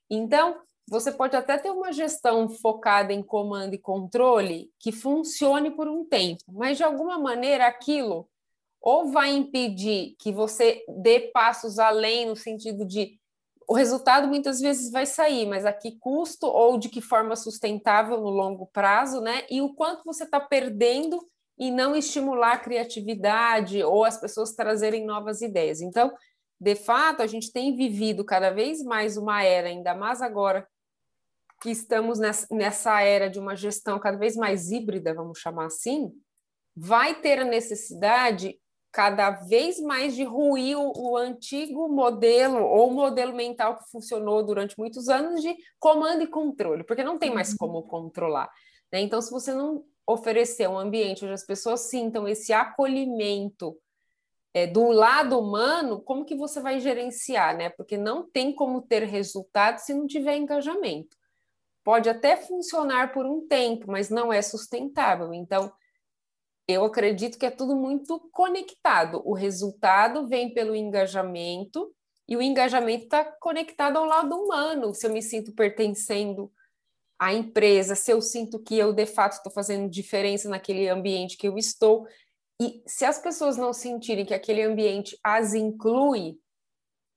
Então, 0.09 0.59
você 0.89 1.11
pode 1.11 1.37
até 1.37 1.57
ter 1.57 1.69
uma 1.69 1.93
gestão 1.93 2.49
focada 2.49 3.13
em 3.13 3.23
comando 3.23 3.75
e 3.75 3.79
controle 3.79 4.69
que 4.77 4.91
funcione 4.91 5.71
por 5.71 5.87
um 5.87 6.03
tempo, 6.03 6.43
mas 6.49 6.77
de 6.77 6.83
alguma 6.83 7.17
maneira 7.17 7.67
aquilo 7.67 8.27
ou 8.81 9.11
vai 9.11 9.31
impedir 9.31 10.15
que 10.17 10.31
você 10.31 10.83
dê 10.87 11.31
passos 11.33 11.79
além 11.79 12.25
no 12.25 12.35
sentido 12.35 12.85
de 12.85 13.18
o 13.69 13.75
resultado 13.75 14.27
muitas 14.27 14.59
vezes 14.59 14.91
vai 14.91 15.05
sair, 15.05 15.45
mas 15.45 15.63
a 15.63 15.71
que 15.71 15.91
custo 15.99 16.47
ou 16.47 16.79
de 16.79 16.89
que 16.89 17.01
forma 17.01 17.35
sustentável 17.35 18.19
no 18.19 18.31
longo 18.31 18.65
prazo, 18.65 19.21
né? 19.21 19.45
E 19.47 19.61
o 19.61 19.75
quanto 19.75 20.03
você 20.03 20.23
está 20.23 20.39
perdendo 20.39 21.23
e 21.55 21.69
não 21.69 21.95
estimular 21.95 22.53
a 22.53 22.57
criatividade 22.57 23.83
ou 23.83 24.03
as 24.03 24.19
pessoas 24.19 24.55
trazerem 24.55 25.05
novas 25.05 25.41
ideias. 25.41 25.81
Então, 25.81 26.11
de 26.59 26.73
fato, 26.73 27.21
a 27.21 27.27
gente 27.27 27.53
tem 27.53 27.75
vivido 27.75 28.25
cada 28.25 28.49
vez 28.49 28.81
mais 28.81 29.17
uma 29.17 29.43
era, 29.43 29.67
ainda 29.67 29.93
mais 29.93 30.19
agora 30.19 30.67
que 31.61 31.69
estamos 31.69 32.17
nessa 32.49 33.01
era 33.01 33.29
de 33.29 33.37
uma 33.37 33.55
gestão 33.55 33.99
cada 33.99 34.17
vez 34.17 34.35
mais 34.35 34.71
híbrida, 34.71 35.13
vamos 35.13 35.37
chamar 35.37 35.67
assim, 35.67 36.11
vai 36.75 37.21
ter 37.21 37.37
a 37.37 37.45
necessidade 37.45 38.59
cada 38.91 39.31
vez 39.31 39.79
mais 39.79 40.15
de 40.15 40.23
ruir 40.23 40.77
o, 40.77 40.91
o, 40.95 41.17
antigo 41.17 41.87
modelo 41.87 42.63
ou 42.63 42.91
modelo 42.91 43.33
mental 43.35 43.77
que 43.77 43.89
funcionou 43.91 44.43
durante 44.43 44.77
muitos 44.77 45.09
anos 45.09 45.41
de 45.41 45.55
comando 45.79 46.23
e 46.23 46.27
controle, 46.27 46.83
porque 46.83 47.03
não 47.03 47.17
tem 47.17 47.33
mais 47.33 47.51
uhum. 47.51 47.57
como 47.59 47.83
controlar. 47.83 48.49
Né? 48.91 49.01
Então, 49.01 49.21
se 49.21 49.31
você 49.31 49.53
não 49.53 49.83
oferecer 50.07 50.67
um 50.67 50.77
ambiente 50.77 51.23
onde 51.23 51.33
as 51.33 51.45
pessoas 51.45 51.81
sintam 51.81 52.27
esse 52.27 52.51
acolhimento 52.51 53.77
é, 54.53 54.65
do 54.65 54.89
lado 54.89 55.39
humano, 55.39 56.01
como 56.01 56.25
que 56.25 56.35
você 56.35 56.59
vai 56.59 56.79
gerenciar, 56.79 57.55
né? 57.55 57.69
Porque 57.69 57.95
não 57.95 58.27
tem 58.27 58.51
como 58.51 58.81
ter 58.81 59.03
resultado 59.03 59.77
se 59.77 59.93
não 59.93 60.07
tiver 60.07 60.35
engajamento. 60.35 61.15
Pode 61.83 62.09
até 62.09 62.35
funcionar 62.35 63.13
por 63.13 63.27
um 63.27 63.47
tempo, 63.47 63.85
mas 63.87 64.09
não 64.09 64.33
é 64.33 64.41
sustentável. 64.41 65.31
Então, 65.31 65.71
eu 66.69 66.85
acredito 66.85 67.39
que 67.39 67.47
é 67.47 67.49
tudo 67.49 67.75
muito 67.75 68.19
conectado. 68.31 69.23
O 69.25 69.33
resultado 69.33 70.27
vem 70.27 70.53
pelo 70.53 70.75
engajamento 70.75 71.91
e 72.27 72.37
o 72.37 72.41
engajamento 72.43 73.05
está 73.05 73.23
conectado 73.23 73.97
ao 73.97 74.05
lado 74.05 74.35
humano. 74.35 74.93
Se 74.93 75.07
eu 75.07 75.11
me 75.11 75.19
sinto 75.19 75.51
pertencendo 75.51 76.51
à 77.17 77.33
empresa, 77.33 77.95
se 77.95 78.11
eu 78.11 78.21
sinto 78.21 78.59
que 78.59 78.77
eu 78.77 78.93
de 78.93 79.07
fato 79.07 79.33
estou 79.33 79.51
fazendo 79.51 79.89
diferença 79.89 80.47
naquele 80.47 80.87
ambiente 80.87 81.37
que 81.37 81.47
eu 81.47 81.57
estou. 81.57 82.07
E 82.61 82.83
se 82.85 83.03
as 83.03 83.17
pessoas 83.17 83.57
não 83.57 83.73
sentirem 83.73 84.23
que 84.23 84.35
aquele 84.35 84.61
ambiente 84.61 85.17
as 85.23 85.55
inclui, 85.55 86.37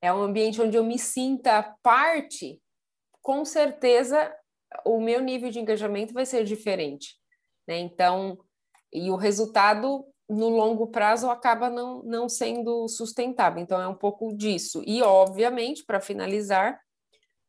é 0.01 0.11
um 0.11 0.23
ambiente 0.23 0.63
onde 0.63 0.79
eu 0.79 0.85
me 0.85 0.99
sinta 0.99 1.77
parte, 1.83 2.59
com 3.21 3.45
certeza 3.45 4.35
o 4.83 4.99
meu 4.99 5.21
nível 5.21 5.51
de 5.51 5.61
engajamento 5.61 6.15
vai 6.15 6.25
ser 6.25 6.43
diferente. 6.43 7.19
Né? 7.69 7.81
Então, 7.81 8.39
e 8.93 9.11
o 9.11 9.17
resultado 9.17 10.05
no 10.29 10.49
longo 10.49 10.87
prazo 10.87 11.31
acaba 11.31 11.69
não, 11.69 12.03
não 12.03 12.29
sendo 12.29 12.89
sustentável. 12.89 13.63
Então, 13.63 13.81
é 13.81 13.89
um 13.89 13.95
pouco 13.95 14.35
disso. 14.35 14.83
E, 14.87 15.03
obviamente, 15.03 15.85
para 15.85 16.01
finalizar, 16.01 16.81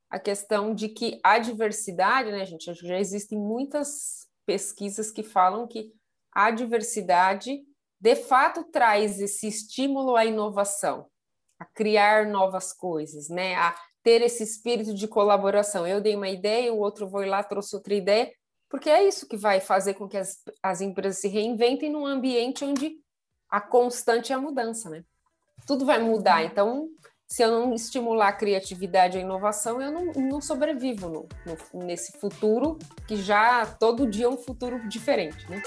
a 0.09 0.19
questão 0.19 0.75
de 0.75 0.89
que 0.89 1.19
a 1.23 1.39
diversidade, 1.39 2.31
né, 2.31 2.45
gente, 2.45 2.71
já 2.73 2.99
existem 2.99 3.37
muitas 3.37 4.27
pesquisas 4.45 5.09
que 5.09 5.23
falam 5.23 5.67
que 5.67 5.91
a 6.31 6.51
diversidade, 6.51 7.63
de 7.99 8.15
fato, 8.15 8.63
traz 8.65 9.19
esse 9.19 9.47
estímulo 9.47 10.15
à 10.15 10.23
inovação, 10.23 11.07
a 11.59 11.65
criar 11.65 12.27
novas 12.27 12.73
coisas, 12.73 13.27
né, 13.27 13.55
a 13.55 13.75
ter 14.03 14.21
esse 14.21 14.43
espírito 14.43 14.93
de 14.93 15.07
colaboração. 15.07 15.87
Eu 15.87 16.01
dei 16.01 16.15
uma 16.15 16.29
ideia, 16.29 16.73
o 16.73 16.79
outro 16.79 17.09
foi 17.09 17.25
lá, 17.25 17.41
trouxe 17.41 17.75
outra 17.75 17.95
ideia, 17.95 18.31
porque 18.73 18.89
é 18.89 19.07
isso 19.07 19.27
que 19.27 19.37
vai 19.37 19.59
fazer 19.59 19.93
com 19.93 20.09
que 20.09 20.17
as, 20.17 20.39
as 20.63 20.81
empresas 20.81 21.21
se 21.21 21.27
reinventem 21.27 21.91
num 21.91 22.07
ambiente 22.07 22.65
onde 22.65 22.95
a 23.47 23.61
constante 23.61 24.33
é 24.33 24.35
a 24.35 24.41
mudança, 24.41 24.89
né? 24.89 25.03
Tudo 25.67 25.85
vai 25.85 26.01
mudar, 26.01 26.43
então 26.43 26.89
se 27.27 27.43
eu 27.43 27.51
não 27.51 27.75
estimular 27.75 28.29
a 28.29 28.33
criatividade 28.33 29.15
e 29.15 29.21
a 29.21 29.23
inovação, 29.23 29.79
eu 29.79 29.91
não, 29.91 30.05
não 30.13 30.41
sobrevivo 30.41 31.07
no, 31.07 31.29
no, 31.45 31.85
nesse 31.85 32.17
futuro 32.17 32.79
que 33.07 33.15
já 33.15 33.63
todo 33.63 34.09
dia 34.09 34.25
é 34.25 34.29
um 34.29 34.37
futuro 34.37 34.89
diferente, 34.89 35.47
né? 35.47 35.61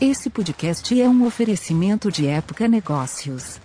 Esse 0.00 0.28
podcast 0.28 1.00
é 1.00 1.08
um 1.08 1.24
oferecimento 1.24 2.10
de 2.10 2.26
Época 2.26 2.66
Negócios. 2.66 3.60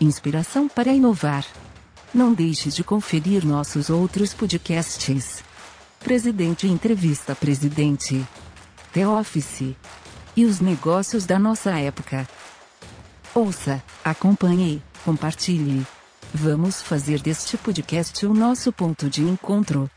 Inspiração 0.00 0.66
para 0.66 0.94
inovar. 0.94 1.44
Não 2.16 2.32
deixe 2.32 2.70
de 2.70 2.82
conferir 2.82 3.44
nossos 3.44 3.90
outros 3.90 4.32
podcasts. 4.32 5.44
Presidente 6.00 6.66
Entrevista 6.66 7.34
Presidente. 7.34 8.26
The 8.94 9.06
Office. 9.06 9.76
E 10.34 10.46
os 10.46 10.58
negócios 10.58 11.26
da 11.26 11.38
nossa 11.38 11.78
época. 11.78 12.26
Ouça, 13.34 13.84
acompanhe, 14.02 14.82
compartilhe. 15.04 15.86
Vamos 16.32 16.80
fazer 16.80 17.20
deste 17.20 17.58
podcast 17.58 18.24
o 18.24 18.32
nosso 18.32 18.72
ponto 18.72 19.10
de 19.10 19.20
encontro. 19.20 19.90